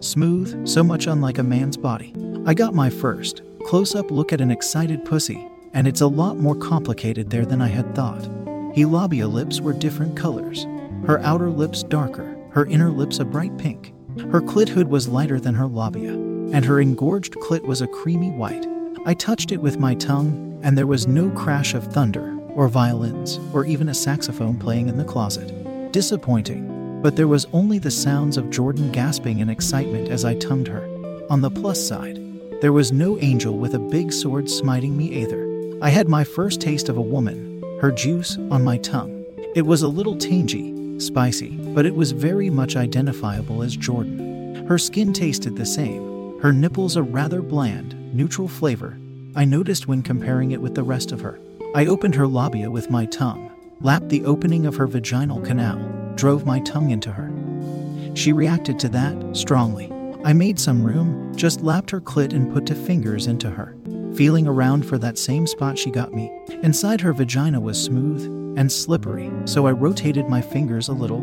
Smooth, 0.00 0.66
so 0.66 0.82
much 0.82 1.06
unlike 1.06 1.38
a 1.38 1.44
man's 1.44 1.76
body. 1.76 2.12
I 2.44 2.54
got 2.54 2.74
my 2.74 2.90
first 2.90 3.42
close 3.66 3.94
up 3.94 4.10
look 4.10 4.32
at 4.32 4.40
an 4.40 4.50
excited 4.50 5.04
pussy, 5.04 5.48
and 5.74 5.86
it's 5.86 6.00
a 6.00 6.08
lot 6.08 6.38
more 6.38 6.56
complicated 6.56 7.30
there 7.30 7.46
than 7.46 7.62
I 7.62 7.68
had 7.68 7.94
thought. 7.94 8.39
Her 8.76 8.86
labia 8.86 9.26
lips 9.26 9.60
were 9.60 9.72
different 9.72 10.16
colors. 10.16 10.64
Her 11.04 11.20
outer 11.20 11.50
lips 11.50 11.82
darker, 11.82 12.36
her 12.50 12.66
inner 12.66 12.90
lips 12.90 13.18
a 13.18 13.24
bright 13.24 13.56
pink. 13.58 13.92
Her 14.30 14.40
clit 14.40 14.68
hood 14.68 14.88
was 14.88 15.08
lighter 15.08 15.40
than 15.40 15.54
her 15.54 15.66
labia, 15.66 16.12
and 16.12 16.64
her 16.64 16.80
engorged 16.80 17.34
clit 17.34 17.62
was 17.64 17.80
a 17.80 17.88
creamy 17.88 18.30
white. 18.30 18.66
I 19.06 19.14
touched 19.14 19.50
it 19.50 19.60
with 19.60 19.78
my 19.78 19.94
tongue, 19.94 20.60
and 20.62 20.78
there 20.78 20.86
was 20.86 21.08
no 21.08 21.30
crash 21.30 21.74
of 21.74 21.84
thunder, 21.88 22.38
or 22.54 22.68
violins, 22.68 23.40
or 23.52 23.64
even 23.64 23.88
a 23.88 23.94
saxophone 23.94 24.56
playing 24.56 24.88
in 24.88 24.96
the 24.96 25.04
closet. 25.04 25.92
Disappointing, 25.92 27.00
but 27.02 27.16
there 27.16 27.28
was 27.28 27.46
only 27.52 27.78
the 27.78 27.90
sounds 27.90 28.36
of 28.36 28.50
Jordan 28.50 28.92
gasping 28.92 29.40
in 29.40 29.50
excitement 29.50 30.08
as 30.10 30.24
I 30.24 30.34
tongued 30.36 30.68
her. 30.68 30.86
On 31.28 31.40
the 31.40 31.50
plus 31.50 31.84
side, 31.84 32.20
there 32.60 32.72
was 32.72 32.92
no 32.92 33.18
angel 33.18 33.58
with 33.58 33.74
a 33.74 33.78
big 33.78 34.12
sword 34.12 34.48
smiting 34.48 34.96
me 34.96 35.06
either. 35.22 35.78
I 35.82 35.88
had 35.88 36.08
my 36.08 36.24
first 36.24 36.60
taste 36.60 36.88
of 36.88 36.96
a 36.98 37.02
woman, 37.02 37.49
her 37.80 37.90
juice 37.90 38.36
on 38.50 38.62
my 38.62 38.76
tongue. 38.78 39.24
It 39.54 39.62
was 39.62 39.82
a 39.82 39.88
little 39.88 40.16
tangy, 40.16 40.98
spicy, 41.00 41.56
but 41.74 41.86
it 41.86 41.94
was 41.94 42.12
very 42.12 42.50
much 42.50 42.76
identifiable 42.76 43.62
as 43.62 43.76
Jordan. 43.76 44.66
Her 44.66 44.78
skin 44.78 45.12
tasted 45.12 45.56
the 45.56 45.66
same, 45.66 46.38
her 46.40 46.52
nipples 46.52 46.96
a 46.96 47.02
rather 47.02 47.42
bland, 47.42 48.14
neutral 48.14 48.48
flavor, 48.48 48.98
I 49.34 49.44
noticed 49.44 49.86
when 49.86 50.02
comparing 50.02 50.50
it 50.50 50.60
with 50.60 50.74
the 50.74 50.82
rest 50.82 51.12
of 51.12 51.20
her. 51.20 51.40
I 51.74 51.86
opened 51.86 52.16
her 52.16 52.26
labia 52.26 52.70
with 52.70 52.90
my 52.90 53.06
tongue, 53.06 53.50
lapped 53.80 54.08
the 54.08 54.24
opening 54.24 54.66
of 54.66 54.74
her 54.76 54.86
vaginal 54.86 55.40
canal, 55.40 55.78
drove 56.16 56.44
my 56.44 56.60
tongue 56.60 56.90
into 56.90 57.12
her. 57.12 57.32
She 58.14 58.32
reacted 58.32 58.78
to 58.80 58.88
that 58.90 59.36
strongly. 59.36 59.90
I 60.24 60.32
made 60.32 60.58
some 60.58 60.84
room, 60.84 61.32
just 61.36 61.62
lapped 61.62 61.90
her 61.92 62.00
clit 62.00 62.32
and 62.32 62.52
put 62.52 62.66
two 62.66 62.74
fingers 62.74 63.26
into 63.26 63.50
her, 63.50 63.76
feeling 64.14 64.46
around 64.46 64.86
for 64.86 64.98
that 64.98 65.18
same 65.18 65.46
spot 65.46 65.78
she 65.78 65.90
got 65.90 66.12
me. 66.12 66.30
Inside 66.62 67.00
her 67.00 67.12
vagina 67.12 67.60
was 67.60 67.82
smooth 67.82 68.24
and 68.58 68.70
slippery, 68.70 69.30
so 69.44 69.66
I 69.66 69.72
rotated 69.72 70.28
my 70.28 70.42
fingers 70.42 70.88
a 70.88 70.92
little, 70.92 71.22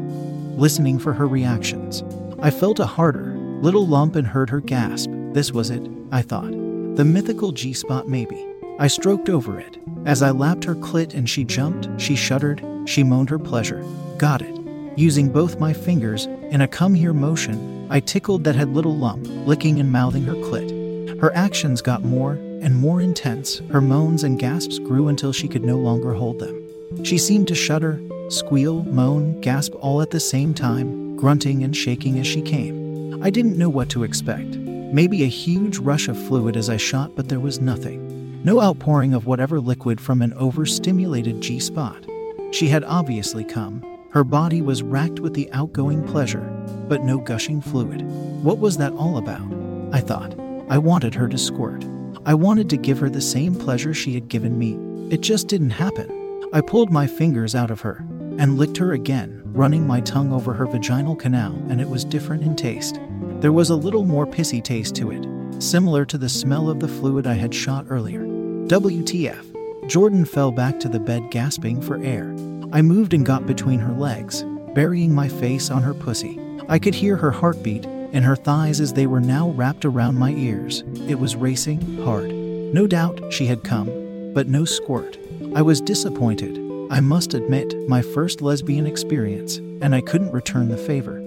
listening 0.58 0.98
for 0.98 1.14
her 1.14 1.28
reactions. 1.28 2.04
I 2.40 2.50
felt 2.50 2.80
a 2.80 2.86
harder, 2.86 3.36
little 3.62 3.86
lump 3.86 4.16
and 4.16 4.26
heard 4.26 4.50
her 4.50 4.62
gasp. 4.62 5.10
This 5.34 5.52
was 5.52 5.70
it, 5.70 5.88
I 6.12 6.22
thought. 6.22 6.52
The 6.52 7.06
mythical 7.06 7.52
G 7.52 7.74
spot, 7.74 8.08
maybe. 8.08 8.46
I 8.80 8.88
stroked 8.88 9.30
over 9.30 9.60
it. 9.60 9.78
As 10.06 10.22
I 10.22 10.32
lapped 10.32 10.64
her 10.64 10.76
clit 10.76 11.14
and 11.14 11.30
she 11.30 11.44
jumped, 11.44 11.90
she 12.00 12.16
shuddered, 12.16 12.64
she 12.86 13.04
moaned 13.04 13.30
her 13.30 13.40
pleasure. 13.40 13.84
Got 14.18 14.42
it. 14.42 14.56
Using 14.96 15.30
both 15.30 15.60
my 15.60 15.74
fingers, 15.74 16.26
in 16.26 16.62
a 16.62 16.68
come 16.68 16.96
here 16.96 17.14
motion, 17.14 17.88
I 17.90 18.00
tickled 18.00 18.44
that 18.46 18.56
little 18.70 18.96
lump, 18.96 19.28
licking 19.46 19.80
and 19.80 19.92
mouthing 19.92 20.24
her 20.24 20.34
clit. 20.34 21.20
Her 21.20 21.34
actions 21.36 21.82
got 21.82 22.04
more 22.04 22.36
and 22.62 22.76
more 22.76 23.02
intense. 23.02 23.60
Her 23.72 23.82
moans 23.82 24.24
and 24.24 24.40
gasps 24.40 24.80
grew 24.80 25.08
until 25.08 25.32
she 25.32 25.48
could 25.48 25.64
no 25.64 25.78
longer 25.78 26.14
hold 26.14 26.40
them. 26.40 26.64
She 27.04 27.18
seemed 27.18 27.48
to 27.50 27.56
shudder, 27.56 28.02
squeal, 28.30 28.84
moan, 28.84 29.40
gasp 29.42 29.74
all 29.80 30.02
at 30.02 30.12
the 30.12 30.20
same 30.20 30.54
time, 30.54 31.16
grunting 31.16 31.64
and 31.64 31.76
shaking 31.76 32.20
as 32.20 32.28
she 32.28 32.42
came. 32.42 33.24
I 33.24 33.30
didn't 33.30 33.58
know 33.58 33.70
what 33.70 33.90
to 33.90 34.04
expect. 34.04 34.56
Maybe 34.58 35.24
a 35.24 35.28
huge 35.28 35.80
rush 35.80 36.08
of 36.08 36.18
fluid 36.28 36.56
as 36.56 36.70
I 36.70 36.78
shot, 36.78 37.16
but 37.16 37.30
there 37.30 37.40
was 37.40 37.60
nothing. 37.60 38.44
No 38.44 38.62
outpouring 38.62 39.14
of 39.14 39.26
whatever 39.26 39.60
liquid 39.60 40.00
from 40.00 40.22
an 40.22 40.34
overstimulated 40.34 41.42
G 41.42 41.60
spot. 41.60 42.06
She 42.52 42.70
had 42.70 42.84
obviously 42.86 43.44
come. 43.44 43.84
Her 44.12 44.24
body 44.24 44.62
was 44.62 44.84
racked 44.84 45.20
with 45.20 45.34
the 45.34 45.52
outgoing 45.52 46.04
pleasure, 46.08 46.50
but 46.88 47.04
no 47.04 47.18
gushing 47.18 47.60
fluid. 47.60 48.02
What 48.44 48.60
was 48.60 48.78
that 48.78 48.94
all 48.94 49.18
about? 49.18 49.54
I 49.92 50.00
thought. 50.00 50.34
I 50.70 50.78
wanted 50.78 51.14
her 51.16 51.28
to 51.28 51.38
squirt. 51.38 51.84
I 52.28 52.34
wanted 52.34 52.70
to 52.72 52.78
give 52.78 53.00
her 53.00 53.10
the 53.10 53.22
same 53.22 53.56
pleasure 53.56 53.94
she 53.94 54.14
had 54.14 54.28
given 54.28 54.60
me. 54.60 54.78
It 55.10 55.22
just 55.22 55.48
didn't 55.48 55.70
happen. 55.70 56.12
I 56.52 56.60
pulled 56.60 56.92
my 56.92 57.08
fingers 57.08 57.56
out 57.56 57.72
of 57.72 57.80
her 57.80 58.06
and 58.38 58.58
licked 58.58 58.76
her 58.80 58.92
again, 58.92 59.42
running 59.46 59.88
my 59.88 60.02
tongue 60.02 60.34
over 60.34 60.54
her 60.54 60.66
vaginal 60.66 61.16
canal, 61.16 61.54
and 61.70 61.80
it 61.80 61.88
was 61.88 62.04
different 62.04 62.44
in 62.44 62.58
taste. 62.58 63.00
There 63.40 63.54
was 63.54 63.70
a 63.70 63.78
little 63.78 64.04
more 64.04 64.28
pissy 64.28 64.62
taste 64.62 64.94
to 64.96 65.12
it, 65.12 65.64
similar 65.64 66.04
to 66.04 66.18
the 66.18 66.28
smell 66.28 66.70
of 66.70 66.82
the 66.82 66.90
fluid 66.90 67.28
I 67.28 67.36
had 67.36 67.56
shot 67.56 67.86
earlier. 67.88 68.24
WTF. 68.24 69.88
Jordan 69.88 70.26
fell 70.26 70.52
back 70.52 70.82
to 70.82 70.90
the 70.90 71.00
bed, 71.00 71.32
gasping 71.32 71.82
for 71.82 72.04
air. 72.04 72.30
I 72.74 72.82
moved 72.82 73.14
and 73.14 73.26
got 73.26 73.46
between 73.46 73.80
her 73.80 73.94
legs, 73.94 74.44
burying 74.74 75.16
my 75.16 75.30
face 75.30 75.72
on 75.72 75.82
her 75.82 75.94
pussy. 75.94 76.38
I 76.68 76.78
could 76.78 76.94
hear 76.94 77.16
her 77.16 77.32
heartbeat 77.32 77.86
and 78.14 78.24
her 78.26 78.36
thighs 78.36 78.80
as 78.80 78.94
they 78.94 79.08
were 79.08 79.20
now 79.20 79.50
wrapped 79.50 79.86
around 79.86 80.18
my 80.18 80.32
ears. 80.32 80.84
It 81.08 81.20
was 81.20 81.36
racing 81.36 82.04
hard. 82.04 82.32
No 82.32 82.88
doubt 82.88 83.22
she 83.32 83.46
had 83.46 83.64
come, 83.64 84.34
but 84.34 84.48
no 84.48 84.66
squirt. 84.66 85.18
I 85.56 85.62
was 85.62 85.82
disappointed. 85.82 86.58
I 86.90 87.00
must 87.00 87.34
admit, 87.34 87.76
my 87.88 88.02
first 88.02 88.42
lesbian 88.42 88.86
experience, 88.88 89.58
and 89.58 89.94
I 89.94 90.02
couldn't 90.02 90.32
return 90.32 90.70
the 90.70 90.78
favor. 90.78 91.22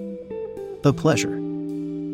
The 0.81 0.93
pleasure 0.93 1.37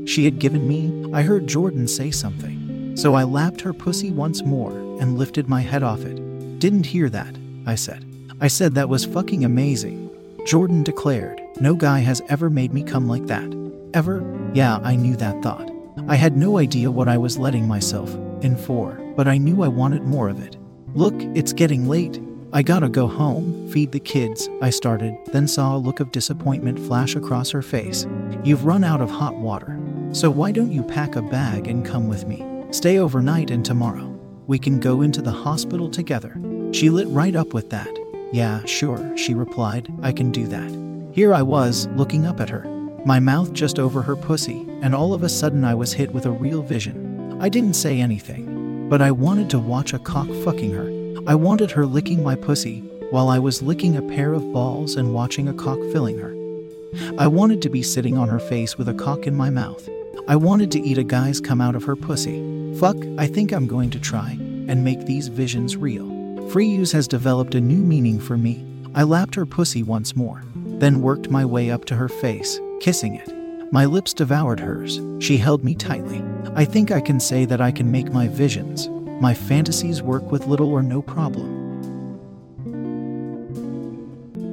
she 0.08 0.24
had 0.24 0.40
given 0.40 0.68
me, 0.68 1.12
I 1.14 1.22
heard 1.22 1.48
Jordan 1.48 1.88
say 1.88 2.12
something. 2.12 2.96
So 2.96 3.14
I 3.14 3.24
lapped 3.24 3.62
her 3.62 3.74
pussy 3.74 4.10
once 4.10 4.42
more 4.44 4.72
and 5.00 5.18
lifted 5.18 5.48
my 5.48 5.62
head 5.62 5.84
off 5.84 6.02
it. 6.06 6.60
Didn't 6.60 6.86
hear 6.86 7.10
that, 7.10 7.36
I 7.66 7.76
said. 7.76 8.06
I 8.40 8.48
said 8.48 8.74
that 8.76 8.90
was 8.90 9.06
fucking 9.06 9.44
amazing. 9.44 10.10
Jordan 10.46 10.82
declared, 10.82 11.42
No 11.60 11.76
guy 11.76 12.00
has 12.00 12.22
ever 12.30 12.50
made 12.50 12.74
me 12.74 12.84
come 12.84 13.08
like 13.08 13.28
that. 13.28 13.46
Ever? 13.94 14.24
Yeah, 14.54 14.78
I 14.84 14.96
knew 14.96 15.16
that 15.18 15.42
thought. 15.42 15.72
I 16.08 16.16
had 16.16 16.38
no 16.38 16.58
idea 16.58 16.92
what 16.92 17.08
I 17.08 17.18
was 17.18 17.38
letting 17.38 17.68
myself 17.68 18.14
in 18.42 18.56
for, 18.56 18.92
but 19.16 19.28
I 19.28 19.38
knew 19.38 19.64
I 19.64 19.68
wanted 19.68 20.04
more 20.04 20.30
of 20.30 20.42
it. 20.42 20.58
Look, 20.94 21.16
it's 21.36 21.54
getting 21.54 21.88
late. 21.88 22.22
I 22.54 22.62
gotta 22.62 22.90
go 22.90 23.08
home, 23.08 23.70
feed 23.72 23.92
the 23.92 24.00
kids, 24.00 24.50
I 24.62 24.70
started, 24.70 25.18
then 25.28 25.48
saw 25.48 25.76
a 25.76 25.80
look 25.80 26.00
of 26.00 26.12
disappointment 26.12 26.80
flash 26.80 27.16
across 27.16 27.50
her 27.52 27.62
face. 27.62 28.08
You've 28.44 28.66
run 28.66 28.84
out 28.84 29.02
of 29.02 29.10
hot 29.10 29.36
water. 29.36 29.80
So 30.12 30.30
why 30.32 30.52
don't 30.52 30.72
you 30.72 30.84
pack 30.84 31.16
a 31.16 31.22
bag 31.22 31.68
and 31.68 31.86
come 31.86 32.08
with 32.08 32.26
me? 32.26 32.46
Stay 32.72 33.00
overnight 33.00 33.52
and 33.52 33.66
tomorrow. 33.66 34.08
We 34.48 34.60
can 34.60 34.80
go 34.80 35.02
into 35.02 35.22
the 35.22 35.32
hospital 35.32 35.90
together. 35.90 36.40
She 36.72 36.90
lit 36.90 37.08
right 37.10 37.36
up 37.36 37.54
with 37.54 37.70
that. 37.72 37.90
Yeah, 38.32 38.64
sure, 38.66 39.18
she 39.18 39.34
replied. 39.34 39.92
I 40.02 40.12
can 40.12 40.32
do 40.32 40.48
that. 40.48 40.72
Here 41.14 41.34
I 41.34 41.42
was, 41.42 41.88
looking 41.96 42.26
up 42.26 42.40
at 42.40 42.50
her, 42.50 42.64
my 43.08 43.22
mouth 43.22 43.54
just 43.54 43.80
over 43.80 44.02
her 44.02 44.18
pussy, 44.18 44.68
and 44.82 44.94
all 44.94 45.14
of 45.14 45.24
a 45.24 45.30
sudden 45.30 45.64
I 45.64 45.74
was 45.74 45.94
hit 45.94 46.12
with 46.12 46.26
a 46.26 46.32
real 46.32 46.62
vision. 46.62 47.38
I 47.42 47.48
didn't 47.48 47.76
say 47.76 48.02
anything, 48.02 48.90
but 48.90 49.02
I 49.02 49.12
wanted 49.12 49.50
to 49.52 49.60
watch 49.60 49.94
a 49.94 50.00
cock 50.00 50.28
fucking 50.44 50.74
her. 50.74 50.92
I 51.26 51.34
wanted 51.34 51.72
her 51.72 51.86
licking 51.86 52.22
my 52.22 52.36
pussy 52.36 52.82
while 53.10 53.30
I 53.30 53.40
was 53.40 53.62
licking 53.62 53.96
a 53.96 54.02
pair 54.02 54.34
of 54.34 54.52
balls 54.52 54.98
and 54.98 55.14
watching 55.14 55.48
a 55.48 55.54
cock 55.54 55.80
filling 55.94 56.18
her. 56.18 56.36
I 57.18 57.28
wanted 57.28 57.62
to 57.62 57.70
be 57.70 57.82
sitting 57.82 58.18
on 58.18 58.28
her 58.28 58.40
face 58.40 58.78
with 58.78 58.90
a 58.90 58.94
cock 58.94 59.26
in 59.26 59.36
my 59.36 59.50
mouth. 59.50 59.88
I 60.28 60.36
wanted 60.36 60.70
to 60.72 60.82
eat 60.82 60.98
a 60.98 61.04
guy's 61.06 61.40
come 61.40 61.62
out 61.62 61.76
of 61.76 61.86
her 61.86 61.96
pussy. 61.96 62.76
Fuck, 62.78 62.98
I 63.18 63.26
think 63.26 63.54
I'm 63.54 63.68
going 63.68 63.90
to 63.92 64.02
try 64.02 64.32
and 64.68 64.84
make 64.84 65.06
these 65.06 65.30
visions 65.30 65.78
real. 65.78 66.50
Free 66.50 66.68
use 66.68 66.92
has 66.92 67.08
developed 67.08 67.56
a 67.56 67.62
new 67.62 67.78
meaning 67.78 68.20
for 68.20 68.38
me. 68.38 68.66
I 68.94 69.04
lapped 69.04 69.36
her 69.36 69.46
pussy 69.46 69.82
once 69.82 70.14
more, 70.14 70.44
then 70.56 71.02
worked 71.02 71.30
my 71.30 71.46
way 71.46 71.72
up 71.72 71.86
to 71.86 71.96
her 71.96 72.10
face, 72.10 72.60
kissing 72.80 73.16
it. 73.16 73.34
My 73.72 73.86
lips 73.86 74.14
devoured 74.14 74.60
hers. 74.60 75.02
She 75.20 75.38
held 75.38 75.64
me 75.64 75.76
tightly. 75.76 76.24
I 76.56 76.64
think 76.64 76.92
I 76.92 77.02
can 77.02 77.20
say 77.20 77.46
that 77.46 77.60
I 77.60 77.72
can 77.72 77.92
make 77.92 78.12
my 78.14 78.28
visions, 78.28 78.88
my 79.22 79.34
fantasies 79.34 80.02
work 80.02 80.32
with 80.32 80.48
little 80.48 80.72
or 80.72 80.82
no 80.82 81.02
problem. 81.02 81.66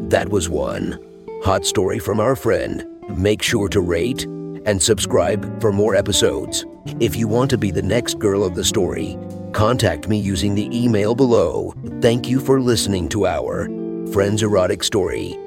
That 0.08 0.28
was 0.28 0.48
one 0.48 0.98
hot 1.44 1.64
story 1.64 1.98
from 1.98 2.20
our 2.20 2.34
friend. 2.34 2.84
Make 3.16 3.42
sure 3.42 3.68
to 3.68 3.80
rate 3.80 4.24
and 4.24 4.82
subscribe 4.82 5.60
for 5.60 5.72
more 5.72 5.94
episodes. 5.94 6.64
If 7.00 7.16
you 7.16 7.28
want 7.28 7.50
to 7.50 7.58
be 7.58 7.70
the 7.70 7.82
next 7.82 8.18
girl 8.18 8.42
of 8.42 8.54
the 8.54 8.64
story, 8.64 9.18
contact 9.52 10.08
me 10.08 10.18
using 10.18 10.54
the 10.54 10.68
email 10.76 11.14
below. 11.14 11.74
Thank 12.00 12.28
you 12.28 12.40
for 12.40 12.60
listening 12.60 13.08
to 13.10 13.26
our 13.26 13.66
Friends 14.12 14.42
Erotic 14.42 14.82
Story 14.82 15.38